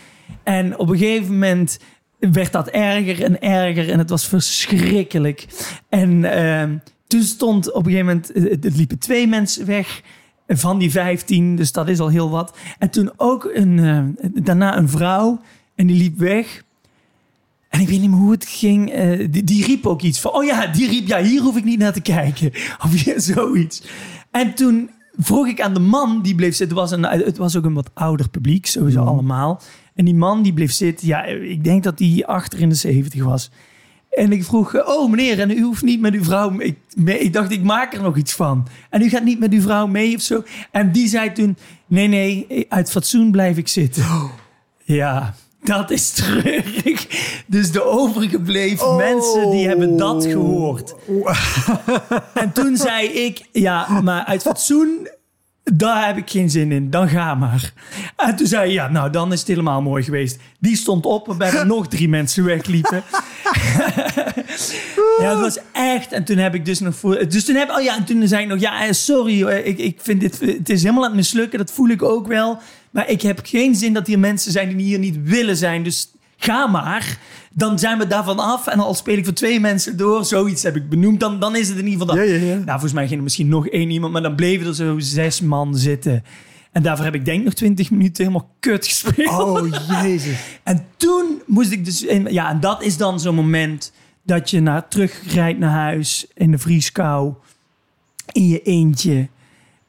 [0.43, 1.79] En op een gegeven moment
[2.19, 5.45] werd dat erger en erger en het was verschrikkelijk.
[5.89, 6.77] En ehm,
[7.07, 10.01] toen stond op een gegeven moment, eh, het liepen twee mensen weg
[10.47, 12.57] van die 15, dus dat is al heel wat.
[12.77, 15.41] En toen ook een, eh, daarna een vrouw
[15.75, 16.63] en die liep weg.
[17.69, 18.91] En ik weet niet meer hoe het ging.
[18.91, 20.33] eh, die, die riep ook iets van...
[20.33, 22.51] Oh ja, die riep, ja, hier hoef ik niet naar te kijken.
[22.85, 23.83] Of ja, zoiets.
[24.31, 26.77] En toen vroeg ik aan de man die bleef zitten.
[26.77, 29.61] Het was, een, het was ook een wat ouder publiek, sowieso allemaal.
[29.93, 33.23] En die man die bleef zitten, ja, ik denk dat hij achter in de 70
[33.23, 33.51] was.
[34.15, 36.77] En ik vroeg, oh meneer, en u hoeft niet met uw vrouw mee.
[36.95, 37.19] mee.
[37.19, 38.67] Ik dacht, ik maak er nog iets van.
[38.89, 40.43] En u gaat niet met uw vrouw mee of zo.
[40.71, 41.57] En die zei toen,
[41.87, 44.05] nee, nee, uit fatsoen blijf ik zitten.
[44.83, 47.07] Ja, dat is treurig.
[47.47, 50.95] Dus de overgebleven mensen, die hebben dat gehoord.
[52.33, 55.07] En toen zei ik, ja, maar uit fatsoen,
[55.73, 56.89] daar heb ik geen zin in.
[56.89, 57.73] Dan ga maar.
[58.15, 60.39] En toen zei hij, ja, nou, dan is het helemaal mooi geweest.
[60.59, 63.03] Die stond op, waarbij er nog drie mensen wegliepen.
[65.19, 66.11] ja, het was echt.
[66.11, 67.27] En toen heb ik dus nog voor.
[67.27, 69.99] Dus toen heb oh ja, en toen zei ik nog, ja, eh, sorry, ik, ik
[70.01, 71.59] vind dit, het is helemaal aan het mislukken.
[71.59, 72.59] Dat voel ik ook wel.
[72.91, 75.83] Maar ik heb geen zin dat hier mensen zijn die hier niet willen zijn.
[75.83, 77.17] Dus ga maar.
[77.57, 78.67] Dan zijn we daarvan af.
[78.67, 81.67] En al speel ik voor twee mensen door, zoiets heb ik benoemd, dan, dan is
[81.67, 82.25] het in ieder geval dat.
[82.25, 82.55] Ja, ja, ja.
[82.55, 85.41] Nou, volgens mij ging er misschien nog één iemand, maar dan bleven er zo zes
[85.41, 86.23] man zitten.
[86.71, 89.39] En daarvoor heb ik denk nog twintig minuten helemaal kut gespeeld.
[89.39, 89.67] Oh,
[90.03, 90.39] jezus.
[90.63, 92.03] En toen moest ik dus...
[92.03, 93.91] In, ja, en dat is dan zo'n moment
[94.23, 97.33] dat je naar, terugrijdt naar huis in de vrieskou.
[98.31, 99.27] In je eentje.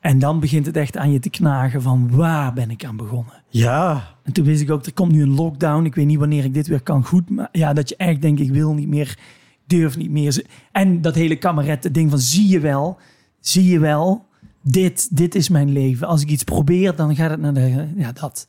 [0.00, 3.35] En dan begint het echt aan je te knagen van waar ben ik aan begonnen.
[3.48, 4.14] Ja.
[4.22, 5.84] En toen wist ik ook, er komt nu een lockdown.
[5.84, 7.30] Ik weet niet wanneer ik dit weer kan goed.
[7.30, 9.18] Maar ja, dat je echt denkt, ik wil niet meer,
[9.66, 10.44] durf niet meer.
[10.72, 12.98] En dat hele kameretten ding van, zie je wel,
[13.40, 14.24] zie je wel.
[14.62, 16.06] Dit, dit is mijn leven.
[16.06, 17.86] Als ik iets probeer, dan gaat het naar de...
[17.96, 18.48] Ja, dat.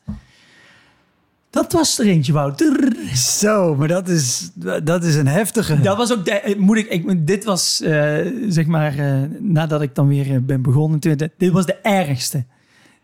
[1.49, 2.57] Dat was er eentje, Wout.
[2.57, 3.15] Trrr.
[3.15, 4.51] Zo, maar dat is,
[4.83, 5.79] dat is een heftige.
[5.79, 8.15] Dat was ook de, moet ik, ik dit was eh,
[8.47, 10.99] zeg maar eh, nadat ik dan weer eh, ben begonnen.
[10.99, 12.45] Dit was de ergste.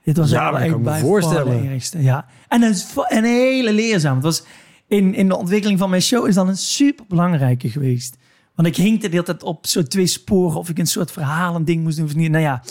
[0.04, 1.80] Dit was Ja, echt voorstellen.
[1.98, 2.26] Ja.
[2.48, 2.76] En een,
[3.08, 4.16] een hele leerzaam.
[4.16, 4.44] Het was
[4.88, 8.18] in, in de ontwikkeling van mijn show is dan een super belangrijke geweest.
[8.56, 11.64] Want ik hinkte de hele tijd op zo twee sporen of ik een soort verhalen
[11.66, 12.32] ding moest doen of niet.
[12.32, 12.62] Nou ja,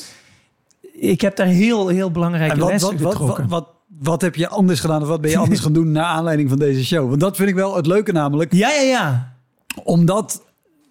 [0.93, 3.49] ik heb daar heel, heel belangrijke En wat, lessen wat, getrokken.
[3.49, 3.69] wat,
[3.99, 6.59] wat, heb je anders gedaan of wat ben je anders gaan doen naar aanleiding van
[6.59, 7.09] deze show?
[7.09, 8.53] Want dat vind ik wel het leuke namelijk.
[8.53, 9.37] ja, ja, ja.
[9.85, 10.43] Omdat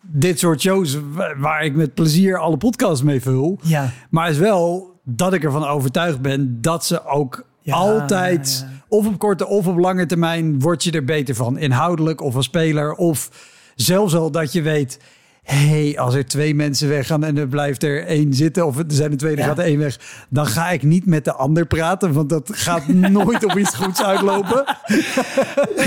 [0.02, 3.60] dit soort shows wa- waar ik met plezier alle podcasts mee vul.
[3.64, 3.92] Ja.
[4.10, 8.84] Maar is wel dat ik ervan overtuigd ben dat ze ook Ja, altijd, ja, ja.
[8.88, 11.58] of op korte of op lange termijn, word je er beter van.
[11.58, 12.94] Inhoudelijk of als speler.
[12.94, 13.30] Of
[13.76, 15.00] zelfs al dat je weet,
[15.44, 19.12] hey, als er twee mensen weggaan en er blijft er één zitten, of er zijn
[19.12, 19.46] er twee, er Ja.
[19.46, 22.88] gaat er één weg, dan ga ik niet met de ander praten, want dat gaat
[22.88, 24.64] nooit op iets goeds uitlopen.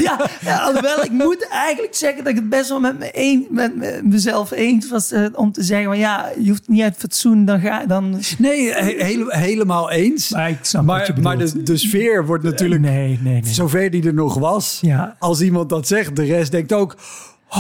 [0.00, 3.46] Ja, ja, alhoewel ik moet eigenlijk zeggen dat ik het best wel met, me een,
[3.50, 6.94] met me- mezelf eens was eh, om te zeggen, van ja, je hoeft niet uit
[6.98, 8.20] fatsoen, dan ga dan.
[8.38, 10.30] Nee, he- hele- helemaal eens.
[10.30, 13.52] Maar ik snap wat je Maar, de, de sfeer wordt natuurlijk, Nee, nee, nee.
[13.52, 15.16] zover die er nog was, Ja.
[15.18, 16.96] als iemand dat zegt, de rest denkt ook,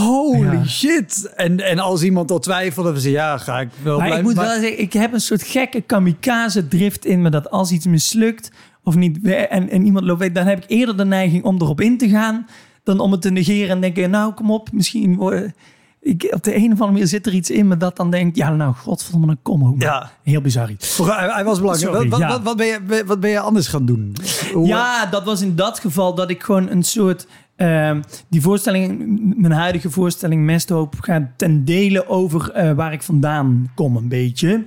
[0.02, 0.64] holy Ja.
[0.66, 1.32] shit.
[1.36, 4.24] En, en als iemand al twijfelt, dan ze ja, ga ik wel Maar ik blijven.
[4.34, 7.86] moet wel zeggen, ik heb een soort gekke kamikaze drift in me dat als iets
[7.86, 8.50] mislukt
[8.82, 11.80] of niet en, en iemand loopt weg, dan heb ik eerder de neiging om erop
[11.80, 12.46] in te gaan
[12.82, 15.54] dan om het te negeren en denken, nou kom op, misschien worden-
[16.00, 18.36] ik, op de een of andere manier zit er iets in me dat dan denkt,
[18.36, 19.82] ja nou godverdomme, dan kom ook.
[19.82, 20.10] Ja.
[20.22, 20.98] Heel bizar iets.
[20.98, 21.92] Hij, hij was belangrijk.
[21.94, 22.34] Sorry, wat, wat, ja.
[22.34, 24.16] wat, wat ben je, wat ben je anders gaan doen?
[24.52, 27.26] Hoe- Ja, dat was in dat geval dat ik gewoon een soort.
[27.56, 28.98] Ehm, die voorstelling,
[29.36, 34.64] mijn huidige voorstelling Mesthoop, gaat ten dele over eh, waar ik vandaan kom, een beetje.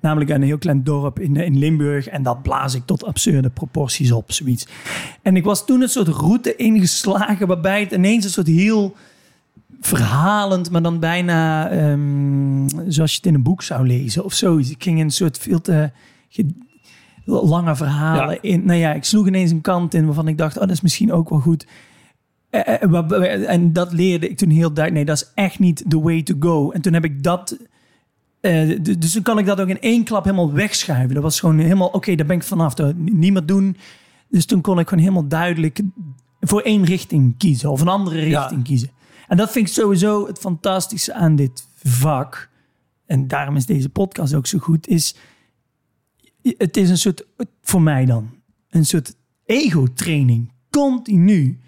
[0.00, 2.06] Namelijk uit een heel klein dorp in, in Limburg.
[2.08, 4.66] En dat blaas ik tot absurde proporties op, zoiets.
[5.22, 8.94] En ik was toen een soort route ingeslagen waarbij het ineens een soort heel
[9.80, 14.70] verhalend, maar dan bijna ehm, zoals je het in een boek zou lezen of zoiets.
[14.70, 15.90] Ik ging in een soort veel te
[16.28, 16.54] ge-
[17.24, 18.38] lange verhalen Ja.
[18.50, 18.64] in.
[18.64, 21.12] Nou ja, ik sloeg ineens een kant in waarvan ik dacht, oh, dat is misschien
[21.12, 21.66] ook wel goed.
[22.50, 24.94] Eh, eh, waar- En dat leerde ik toen heel duidelijk.
[25.06, 26.70] Nee, dat is echt niet the way to go.
[26.70, 27.56] En toen heb ik dat.
[28.40, 31.14] eh, dus toen kan ik dat ook in één klap helemaal wegschuiven.
[31.14, 32.74] Dat was gewoon helemaal, oké, daar ben ik vanaf.
[32.74, 33.76] Dat niet meer doen.
[34.28, 35.80] Dus toen kon ik gewoon helemaal duidelijk
[36.40, 37.70] voor één richting kiezen.
[37.70, 38.40] Of een andere Ja.
[38.40, 38.90] richting kiezen.
[39.28, 42.50] En dat vind ik sowieso het fantastische aan dit vak.
[43.06, 44.86] En daarom is deze podcast ook zo goed.
[44.88, 45.14] Is,
[46.42, 47.26] het is een soort,
[47.62, 48.30] voor mij dan,
[48.70, 50.52] een soort ego-training.
[50.70, 51.58] Continu.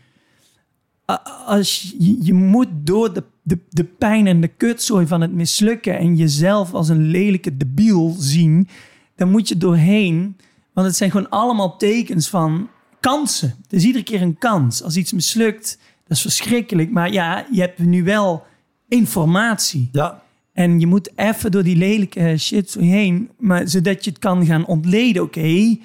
[1.46, 5.98] Als je, je moet door de, de, de pijn en de kutzooi van het mislukken
[5.98, 8.68] en jezelf als een lelijke debiel zien,
[9.16, 10.36] dan moet je doorheen.
[10.72, 12.68] Want het zijn gewoon allemaal tekens van
[13.00, 13.54] kansen.
[13.62, 14.82] Het is iedere keer een kans.
[14.82, 16.90] Als iets mislukt, dat is verschrikkelijk.
[16.90, 18.44] Maar ja, je hebt nu wel
[18.88, 19.88] informatie.
[19.92, 23.30] Ja, En je moet even door die lelijke shit heen.
[23.38, 25.22] Maar zodat je het kan gaan ontleden.
[25.22, 25.76] Oké,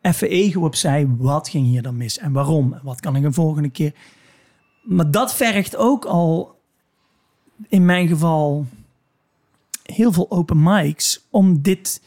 [0.00, 1.06] even ego opzij.
[1.18, 2.18] Wat ging hier dan mis?
[2.18, 2.72] En waarom?
[2.72, 3.92] En wat kan ik een volgende keer...
[4.84, 6.60] maar dat vergt ook al,
[7.68, 8.66] in mijn geval,
[9.82, 12.02] heel veel open mics om dit.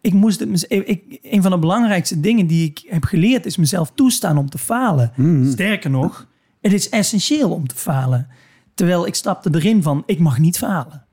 [0.00, 3.92] Ik moest het, ik, een van de belangrijkste dingen die ik heb geleerd is mezelf
[3.94, 5.12] toestaan om te falen.
[5.50, 6.26] Sterker nog,
[6.60, 8.28] het is essentieel om te falen.
[8.74, 11.04] Terwijl ik stapte erin van, ik mag niet falen.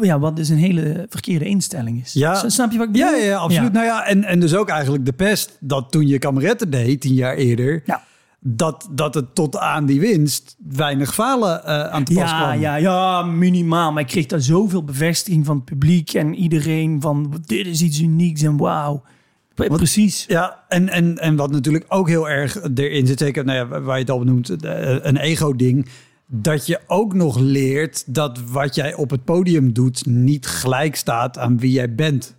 [0.00, 2.12] Ja, wat dus een hele verkeerde instelling is.
[2.12, 2.48] Ja.
[2.48, 3.08] Snap je wat ik bedoel?
[3.08, 3.72] Ja, ja, ja, absoluut.
[3.72, 7.14] Nou ja, en, en dus ook eigenlijk de pest dat toen je kameretten deed, tien
[7.14, 8.04] jaar eerder, Ja.
[8.48, 12.60] Dat, dat het tot aan die winst weinig falen eh, aan te pas Ja, kwam.
[12.60, 13.92] ja, ja, minimaal.
[13.92, 18.00] Maar ik kreeg daar zoveel bevestiging van het publiek en iedereen van dit is iets
[18.00, 19.02] unieks en wauw.
[19.54, 20.24] Pre- Precies.
[20.28, 23.94] Ja, en, en, en wat natuurlijk ook heel erg erin zit, zeker nou ja, waar
[23.94, 25.88] je het al benoemt, eh, een ego-ding.
[26.26, 31.38] Dat je ook nog leert dat wat jij op het podium doet niet gelijk staat
[31.38, 32.36] aan wie jij bent.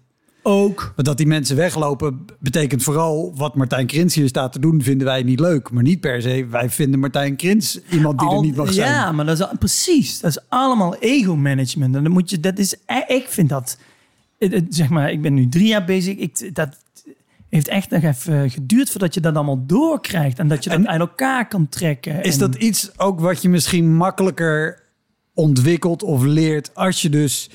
[0.49, 0.91] Ook.
[0.95, 5.07] Want dat die mensen weglopen betekent vooral wat Martijn Krins hier staat te doen, vinden
[5.07, 5.71] wij niet leuk.
[5.71, 8.91] Maar niet per se, wij vinden Martijn Krins iemand die er niet mag zijn.
[8.91, 10.19] Ja, maar dat is al- precies.
[10.19, 11.95] Dat is allemaal ego-management.
[11.95, 12.75] En dan moet je, dat is,
[13.07, 13.77] ik vind dat,
[14.69, 16.17] zeg maar, ik ben nu drie jaar bezig.
[16.17, 16.77] Ik, dat
[17.49, 20.87] heeft echt nog even geduurd voordat je dat allemaal doorkrijgt en dat je dat En-
[20.89, 22.23] uit elkaar kan trekken.
[22.23, 24.83] Is En- dat iets ook wat je misschien makkelijker
[25.33, 27.49] ontwikkelt of leert als je dus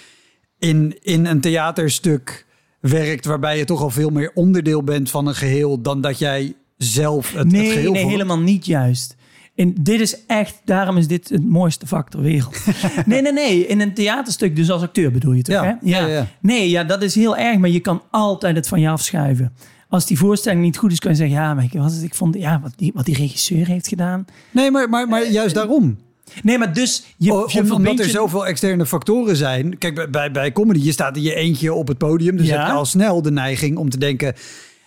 [0.58, 2.46] in, in een theaterstuk
[2.82, 6.54] werkt waarbij je toch al veel meer onderdeel bent van een geheel dan dat jij
[6.76, 8.16] zelf het, het nee, geheel nee, vormt?
[8.16, 9.16] helemaal niet juist.
[9.54, 12.58] En dit is echt, daarom is dit het mooiste vak ter wereld.
[13.06, 13.66] nee, nee, nee.
[13.66, 15.54] In een theaterstuk, dus als acteur bedoel je toch?
[15.54, 15.90] Ja, hè?
[15.90, 16.26] ja, ja.
[16.40, 19.52] Nee, ja, dat is heel erg, maar je kan altijd het van je afschuiven.
[19.88, 22.14] Als die voorstelling niet goed is, kan je zeggen: Ja, maar ik, was het, ik
[22.14, 24.24] vond ja, wat, die, wat die regisseur heeft gedaan.
[24.50, 25.98] Nee, maar, maar, maar juist daarom.
[26.42, 29.78] Nee, maar dus je, O- je om- omdat verbindt er je- zoveel externe factoren zijn.
[29.78, 32.36] Kijk, bij- bij, comedy, je staat in je eentje op het podium.
[32.36, 32.58] Dus Ja.
[32.58, 34.34] heb je al snel de neiging om te denken...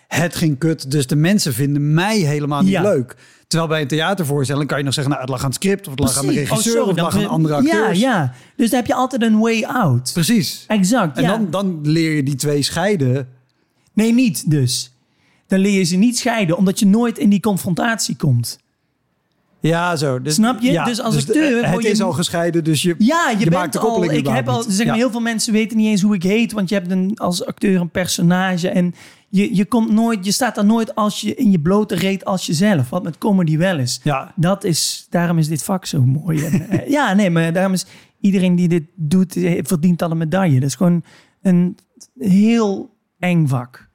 [0.08, 2.82] het ging kut, dus de mensen vinden mij helemaal niet Ja.
[2.82, 3.16] leuk.
[3.46, 5.12] Terwijl bij een theatervoorstelling kan je nog zeggen...
[5.12, 6.56] nou, het lag aan het script, of het lag aan de regisseur...
[6.58, 7.98] Oh, sorry, of het lag dan- aan andere acteurs.
[8.00, 8.32] Ja, ja.
[8.56, 10.10] Dus dan heb je altijd een way out.
[10.12, 10.64] Precies.
[10.66, 11.16] Exact.
[11.16, 11.28] En ja.
[11.30, 13.28] dan, dan leer je die twee scheiden.
[13.92, 14.92] Nee, niet dus.
[15.46, 18.58] Dan leer je ze niet scheiden, omdat je nooit in die confrontatie komt.
[19.66, 20.22] Ja, zo.
[20.22, 20.70] Dus, Snap je?
[20.72, 23.44] ja, Dus als de- acteur Het je- is al gescheiden, dus je, Ja, je, je
[23.44, 23.86] bent maakt de al.
[23.86, 24.62] koppeling Ik heb al.
[24.62, 25.00] Zeg maar, Ja.
[25.00, 27.80] heel veel mensen weten niet eens hoe ik heet, want je hebt een, als acteur
[27.80, 28.94] een personage en
[29.28, 32.46] je, je komt nooit, je staat daar nooit als je in je blote reet als
[32.46, 34.00] jezelf, wat met comedy wel is.
[34.02, 34.32] Ja.
[34.36, 36.44] Dat is, daarom is dit vak zo mooi.
[36.44, 37.86] En, eh, ja, nee, maar daarom is
[38.20, 40.60] iedereen die dit doet eh, verdient al een medaille.
[40.60, 41.02] Dat is gewoon
[41.42, 41.76] een
[42.18, 43.88] heel eng vak.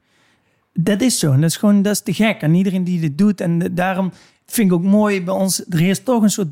[0.74, 1.32] Dat is zo.
[1.32, 2.40] En dat is gewoon, dat is te gek.
[2.40, 3.40] En iedereen die dit doet.
[3.40, 4.12] En daarom
[4.52, 6.48] vind ik ook mooi bij ons, er is toch een soort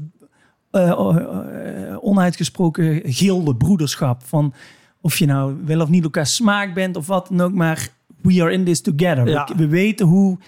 [0.70, 4.22] eh, eh, onuitgesproken gilde broederschap.
[4.24, 4.54] Van
[5.00, 7.88] of je nou wel of niet elkaar smaak bent of wat dan ook, maar
[8.22, 9.28] we are in this together.
[9.28, 9.44] Ja.
[9.44, 10.38] We, we weten hoe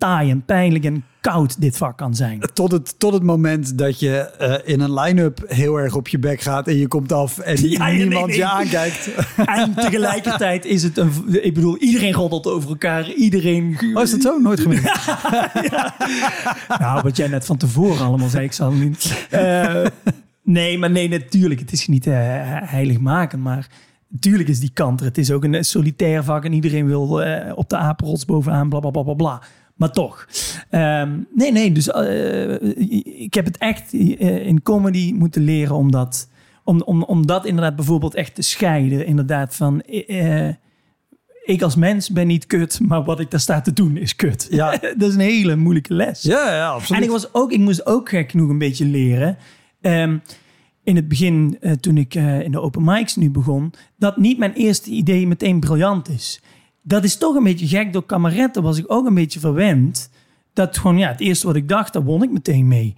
[0.00, 2.40] taai en pijnlijk en koud dit vak kan zijn.
[2.52, 6.18] Tot het, tot het moment dat je eh, in een line-up heel erg op je
[6.18, 8.36] bek gaat en je komt af en Ja, niemand nee.
[8.36, 9.10] je aankijkt.
[9.44, 11.12] En tegelijkertijd is het een.
[11.44, 13.12] Ik bedoel, iedereen roddelt over elkaar.
[13.12, 13.78] Iedereen.
[13.94, 14.38] Oh, is dat zo?
[14.38, 14.98] Nooit gemerkt.
[16.78, 19.26] Nou, wat jij net van tevoren allemaal zei, ik zal niet.
[19.30, 19.84] Eh,
[20.42, 21.60] nee, maar nee, natuurlijk.
[21.60, 22.14] Het is niet eh,
[22.64, 23.66] heilig maken, maar.
[24.12, 25.06] Natuurlijk is die kant er.
[25.06, 27.22] Het is ook een solitair vak en iedereen wil
[27.54, 29.42] op de apenrots bovenaan, bla bla bla bla bla.
[29.80, 30.26] Maar toch.
[30.70, 32.52] Ehm, nee, nee, dus eh,
[33.22, 36.28] ik heb het echt eh, in comedy moeten leren om dat,
[36.64, 39.06] om, om, om dat inderdaad bijvoorbeeld echt te scheiden.
[39.06, 40.48] Inderdaad van, eh,
[41.44, 44.46] ik als mens ben niet kut, maar wat ik daar sta te doen is kut.
[44.50, 44.70] Ja.
[44.98, 46.22] dat is een hele moeilijke les.
[46.22, 47.00] Ja, ja, absoluut.
[47.00, 49.36] En ik, was ook, ik moest ook gek genoeg een beetje leren.
[49.80, 50.16] Ehm,
[50.84, 54.90] in het begin, toen ik in de open mics nu begon, dat niet mijn eerste
[54.90, 56.40] idee meteen briljant is.
[56.82, 57.92] Dat is toch een beetje gek.
[57.92, 60.10] Door kameretten was ik ook een beetje verwend.
[60.52, 62.94] Dat gewoon, ja, het eerste wat ik dacht, daar won ik meteen mee.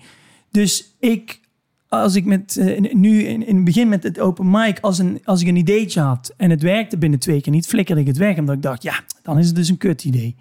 [0.51, 1.41] Dus ik,
[1.89, 5.20] als ik met, eh, nu in, in het begin met het open mic, als, een,
[5.24, 8.16] als ik een ideetje had en het werkte binnen twee keer niet, flikkerde ik het
[8.16, 8.39] weg.
[8.39, 10.37] Omdat ik dacht, ja, dan is het dus een kut idee.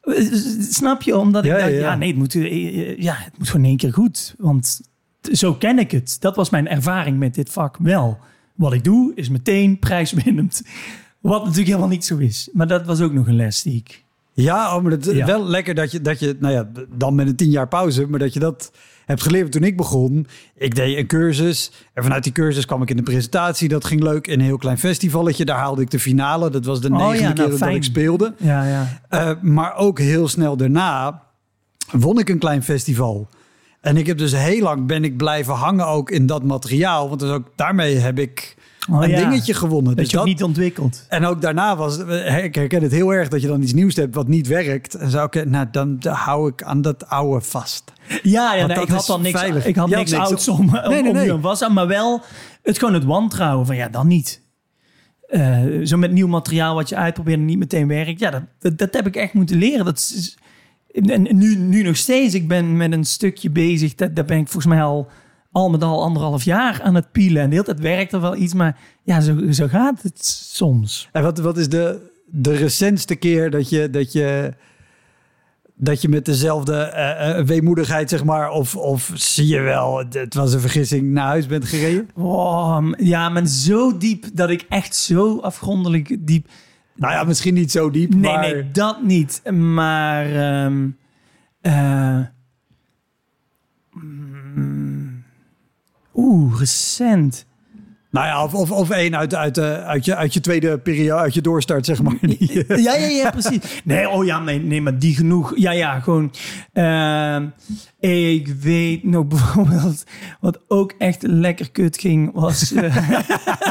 [0.00, 0.24] Eh,
[0.70, 1.18] Snap je?
[1.18, 1.94] Omdat ik Ja, dacht, ja, ja, ja.
[1.96, 4.34] nee, het moet, eh, ja, het moet gewoon één keer goed.
[4.38, 4.80] Want
[5.32, 6.16] zo ken ik het.
[6.20, 8.18] Dat was mijn ervaring met dit vak wel.
[8.54, 10.62] Wat ik doe, is meteen prijswinnend.
[11.20, 12.48] Wat natuurlijk helemaal niet zo is.
[12.52, 14.04] Maar dat was ook nog een les die ik...
[14.32, 15.26] Ja, oh, maar het Ja.
[15.26, 18.18] wel lekker dat je, dat je, nou ja, dan met een tien jaar pauze, maar
[18.18, 18.72] dat je dat
[19.06, 20.26] hebt geleerd toen ik begon.
[20.56, 23.68] Ik deed een cursus en vanuit die cursus kwam ik in de presentatie.
[23.68, 25.44] Dat ging leuk in een heel klein festivalletje.
[25.44, 26.50] Daar haalde ik de finale.
[26.50, 28.34] Dat was de Oh ja, negende nou, keer dat ik speelde.
[28.36, 29.00] Ja, ja.
[29.10, 31.22] Uh, maar ook heel snel daarna
[31.92, 33.28] won ik een klein festival.
[33.80, 37.08] En ik heb dus heel lang ben ik blijven hangen ook in dat materiaal.
[37.08, 38.56] Want dus ook daarmee heb ik
[38.90, 39.16] Oh, een ja.
[39.16, 39.84] dingetje gewonnen.
[39.84, 41.04] Dat Dus je dat, niet ontwikkelt.
[41.08, 41.98] en ook daarna was,
[42.42, 44.94] ik herken het heel erg dat je dan iets nieuws hebt wat niet werkt.
[44.94, 47.92] En zou ik, nou dan hou ik aan dat oude vast.
[48.22, 49.66] Ja, ja nee, ik had dan niks, veilig.
[49.66, 51.32] ik had niks niks ouds om, om, nee, om nee.
[51.32, 52.22] nu aan maar wel
[52.62, 54.42] het gewoon het wantrouwen van ja, dan niet.
[55.26, 58.20] Eh, zo met nieuw materiaal wat je uitprobeert en niet meteen werkt.
[58.20, 59.84] Ja, dat, dat, dat heb ik echt moeten leren.
[59.84, 60.38] Dat is,
[60.92, 62.34] en nu, nu nog steeds.
[62.34, 63.94] Ik ben met een stukje bezig.
[63.94, 65.08] Dat, daar ben ik volgens mij al,
[65.52, 67.42] al met al anderhalf jaar aan het pielen.
[67.42, 68.54] En de hele tijd werkt er wel iets.
[68.54, 71.08] Maar ja, zo, zo gaat het soms.
[71.12, 74.52] En wat, wat is de, de recentste keer dat je, dat je,
[75.74, 80.52] dat je met dezelfde eh, weemoedigheid, zeg maar, of, of zie je wel, het- was
[80.52, 82.08] een vergissing, naar huis bent gereden?
[82.14, 86.46] Oh, ja, maar zo diep dat ik echt zo afgrondelijk diep...
[86.94, 88.40] Nou ja, misschien niet zo diep, Nee, maar...
[88.40, 89.42] nee, dat niet.
[89.52, 90.26] Maar.
[90.34, 90.88] ehm,
[91.60, 92.20] eh,
[96.22, 97.48] Oeh, recent.
[98.10, 101.20] Nou ja, of, of, of één uit, uit, eh, uit, je, uit je tweede periode,
[101.22, 102.16] uit je doorstart, zeg maar.
[102.20, 103.58] Die, eh, Ja, ja, ja, precies.
[103.84, 105.52] Nee, oh ja, nee, nee maar die genoeg.
[105.56, 106.32] Ja, ja, gewoon.
[106.72, 107.46] ehm,
[108.00, 110.04] ik weet nog bijvoorbeeld.
[110.40, 112.72] Wat ook echt lekker kut ging, was.
[112.72, 112.96] eh,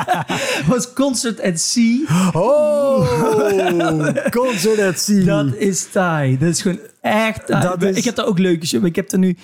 [0.70, 2.00] was Concert at Sea.
[2.34, 5.26] Oh, concert at sea.
[5.26, 6.38] Dat is taai.
[6.38, 7.64] Dat is gewoon echt taai.
[7.64, 8.80] Dat is- Ik heb daar ook leuke.
[8.86, 9.38] Ik heb er nu...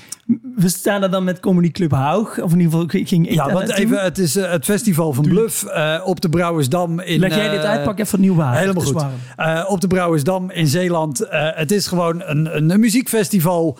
[0.55, 2.41] We staan er dan met Comedy Club Haug.
[2.41, 5.13] Of in ieder geval ging ik ja, daar want even, het is eh, het festival
[5.13, 6.99] van Bluff eh, op de Brouwersdam.
[6.99, 7.83] In, Leg jij dit eh, uit?
[7.83, 8.59] Pak even nieuw water.
[8.59, 9.67] Helemaal goed.
[9.67, 11.25] op de Brouwersdam in Zeeland.
[11.29, 13.77] Het is gewoon een, een, een muziekfestival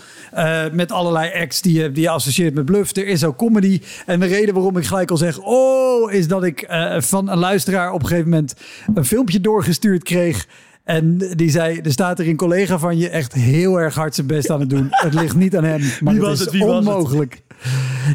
[0.71, 2.95] met allerlei acts die je, die je associeert met Bluff.
[2.95, 3.81] Er is ook comedy.
[4.05, 6.65] En de reden waarom ik gelijk al zeg, oh, is dat ik
[6.97, 8.53] van een luisteraar op een gegeven moment
[8.95, 10.47] een filmpje doorgestuurd kreeg.
[10.85, 14.27] En die zei, er staat er een collega van je echt heel erg hard zijn
[14.27, 14.87] best aan het doen.
[14.89, 16.51] Het ligt niet aan hem, maar Wie het was is het?
[16.51, 16.87] Wie was het?
[16.87, 17.41] onmogelijk.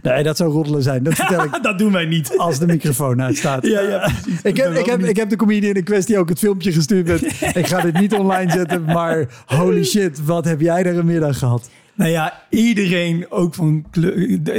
[0.02, 1.02] Nee, dat zou roddelen zijn.
[1.02, 2.38] Dat vertel ik dat doen wij niet.
[2.38, 3.66] als de microfoon uitstaat.
[3.66, 4.42] Ja, ja, precies.
[4.42, 7.22] ik, heb, ik, heb, ik heb de comedian in kwestie ook het filmpje gestuurd met...
[7.56, 11.38] ik ga dit niet online zetten, maar holy shit, wat heb jij er een middag
[11.38, 11.70] gehad?
[11.94, 13.84] Nou ja, iedereen ook van...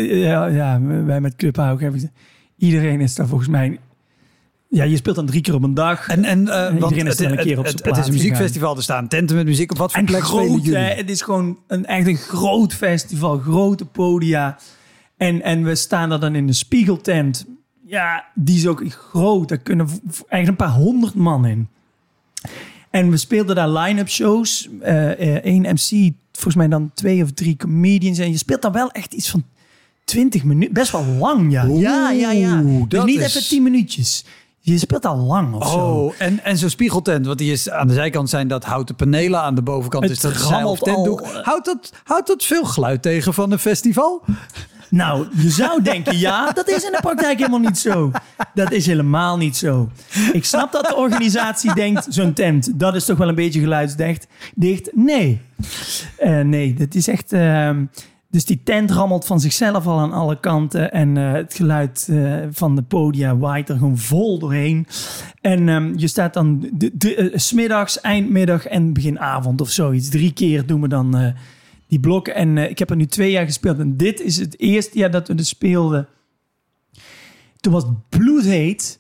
[0.06, 2.00] Ja, ja, wij met Club Haug hebben...
[2.00, 2.14] gezegd,
[2.58, 3.80] Iedereen is daar volgens mij...
[4.74, 6.08] Ja, je speelt dan drie keer op een dag.
[6.08, 8.84] En, en, eh, want iedereen is een keer op zijn het is een muziekfestival, er
[8.84, 9.72] staan tenten met muziek.
[9.72, 10.80] Op wat voor En plek spelen groot, jullie?
[10.80, 14.58] hè, het is gewoon een, echt een groot festival, grote podia.
[15.18, 17.46] En, en we staan er dan in de spiegeltent.
[17.86, 19.50] Ja, die is ook groot.
[19.50, 19.88] Daar kunnen
[20.28, 21.68] eigenlijk een paar honderd man in.
[22.90, 24.70] En we speelden daar line-up shows.
[24.82, 28.18] Eén MC, volgens mij dan twee of drie comedians.
[28.20, 29.44] En je speelt daar wel echt iets van
[30.06, 30.74] 20 minuten.
[30.74, 31.64] Best wel lang, ja.
[31.64, 32.62] ja, ja, ja.
[32.88, 34.26] Dus niet is- even 10 minuutjes.
[34.64, 35.78] Je speelt al lang of zo.
[35.78, 39.42] Oh, en, en zo'n spiegeltent, want die is aan de zijkant zijn dat houten panelen,
[39.42, 41.22] aan de bovenkant Het is dat of tentdoek.
[41.22, 41.46] al, eh.
[41.46, 44.24] Houdt dat, houdt dat veel geluid tegen van een festival?
[44.90, 48.12] Nou, je zou denken ja, dat is in de praktijk helemaal niet zo.
[48.54, 49.90] Dat is helemaal niet zo.
[50.34, 54.28] Ik snap dat de organisatie denkt, zo'n tent, dat is toch wel een beetje geluidsdicht.
[54.56, 54.90] Dicht?
[54.94, 55.42] Nee.
[56.18, 57.34] Eh, nee, dat is echt...
[57.34, 57.86] ehm,
[58.32, 60.92] dus die tent rammelt van zichzelf al aan alle kanten.
[60.92, 64.88] En eh, het geluid eh, van de podia waait er gewoon vol doorheen.
[65.42, 70.10] En ehm, je staat dan de, de, eh, smiddags, eindmiddag en beginavond of zoiets.
[70.10, 71.34] Drie keer doen we dan
[71.88, 72.36] die blokken.
[72.36, 73.80] En ik heb er nu twee jaar gespeeld.
[73.80, 76.08] En dit is het eerste jaar dat we er speelden.
[77.60, 79.00] Toen was het bloedheet.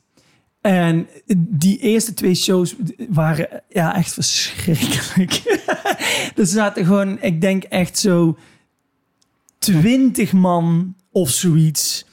[0.61, 1.07] En
[1.37, 2.75] die eerste twee shows
[3.09, 5.41] waren ja, echt verschrikkelijk.
[6.35, 8.37] er zaten gewoon, ik denk echt zo
[9.61, 12.05] twintig man of zoiets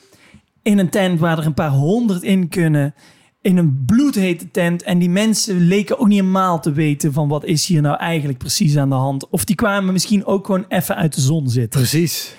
[0.62, 2.94] in een tent waar er een paar honderd in kunnen.
[3.40, 4.82] In een bloedhete tent.
[4.82, 8.38] En die mensen leken ook niet eenmaal te weten van wat is hier nou eigenlijk
[8.38, 9.28] precies aan de hand.
[9.28, 11.80] Of die kwamen misschien ook gewoon even uit de zon zitten.
[11.80, 12.36] Precies.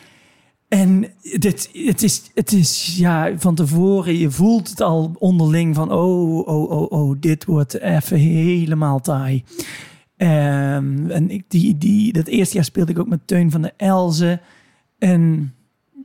[0.68, 5.91] En dit, het, is, het is ja, van tevoren, je voelt het al onderling van,
[5.91, 9.43] oh, oh, oh, oh, dit wordt even helemaal taai.
[10.18, 13.74] Ehm, en ik, die, die, dat eerste jaar speelde ik ook met Teun van der
[13.78, 14.41] Elzen.
[15.00, 15.54] En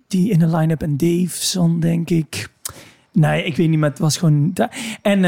[0.08, 2.48] die in de line-up en Daveson, denk ik.
[3.12, 4.52] Nee, ik weet niet, maar het was gewoon...
[5.02, 5.24] En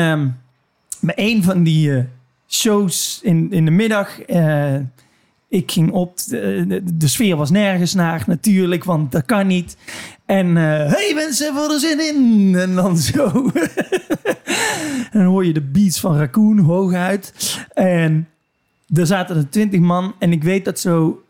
[1.00, 2.04] bij een van die eh,
[2.48, 4.20] shows in, in de middag...
[4.20, 4.74] eh,
[5.48, 9.76] ik ging op, de, sfeer was nergens naar natuurlijk, want dat kan niet.
[10.24, 12.54] En eh hey mensen, we er zin in?
[12.60, 13.24] En dan zo.
[15.12, 17.32] en dan hoor je de beats van Raccoon hooguit.
[17.74, 18.28] En
[18.94, 20.14] er zaten er twintig man.
[20.18, 21.22] En ik weet dat zo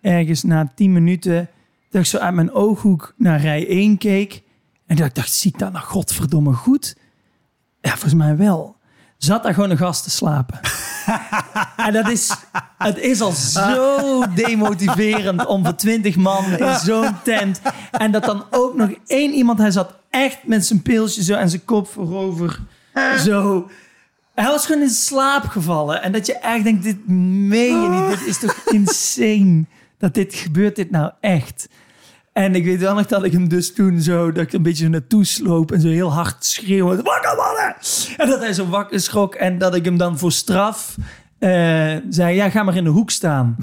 [0.00, 1.48] ergens na tien minuten...
[1.90, 4.42] dat ik zo uit mijn ooghoek naar rij 1 keek.
[4.86, 6.96] En dat ik dacht, zie ik dat nou godverdomme goed?
[7.80, 8.76] Ja, volgens mij wel.
[9.18, 10.60] Zat daar gewoon een gast te slapen.
[11.76, 12.34] En dat is,
[12.78, 17.60] het is al zo demotiverend om voor twintig man in zo'n tent.
[17.90, 21.48] En dat dan ook nog één iemand, hij zat echt met zijn pilsje zo en
[21.50, 22.60] zijn kop voorover.
[23.18, 23.68] Zo.
[24.34, 26.02] Hij was gewoon in slaap gevallen.
[26.02, 28.18] En dat je echt denkt, dit meen je niet.
[28.18, 29.64] Dit is toch insane.
[29.98, 31.68] Dat dit gebeurt dit nou echt.
[32.32, 34.88] En ik weet wel nog dat ik hem dus toen zo, dat ik een beetje
[34.88, 37.04] naartoe sloop en zo heel hard schreeuwen.
[37.04, 37.76] Wakker mannen!
[38.16, 40.96] En dat hij zo wakker schrok en dat ik hem dan voor straf
[41.38, 43.56] eh, zei, ja, ga maar in de hoek staan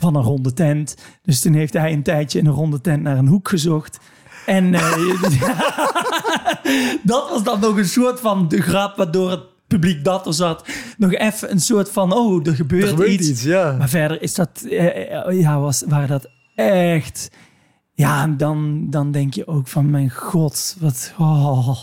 [0.00, 0.96] van een ronde tent.
[1.22, 3.98] Dus toen heeft hij een tijdje in een ronde tent naar een hoek gezocht.
[4.46, 5.22] En eh,
[7.02, 10.68] dat was dan nog een soort van de grap waardoor het publiek dat er zat.
[10.98, 13.28] Nog even een soort van, oh, er gebeurt, Er gebeurt iets.
[13.28, 13.74] iets, ja.
[13.78, 17.30] Maar verder is dat, eh, ja, was, waren dat echt...
[17.92, 21.12] Ja, dan, dan denk je ook van, mijn god, wat...
[21.18, 21.78] Oh.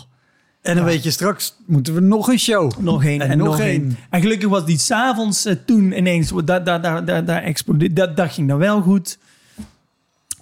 [0.62, 2.72] En dan weet je, straks moeten we nog een show.
[2.78, 3.96] Nog één En en, nog één.
[4.10, 8.16] En gelukkig was die s'avonds uh, toen ineens, daar, daar, daar, daar, daar explodeerde, dat,
[8.16, 9.18] dat ging dan wel goed.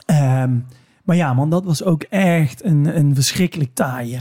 [0.06, 0.58] Ehm,
[1.04, 4.20] maar ja, man, dat was ook echt een, een verschrikkelijk taaie.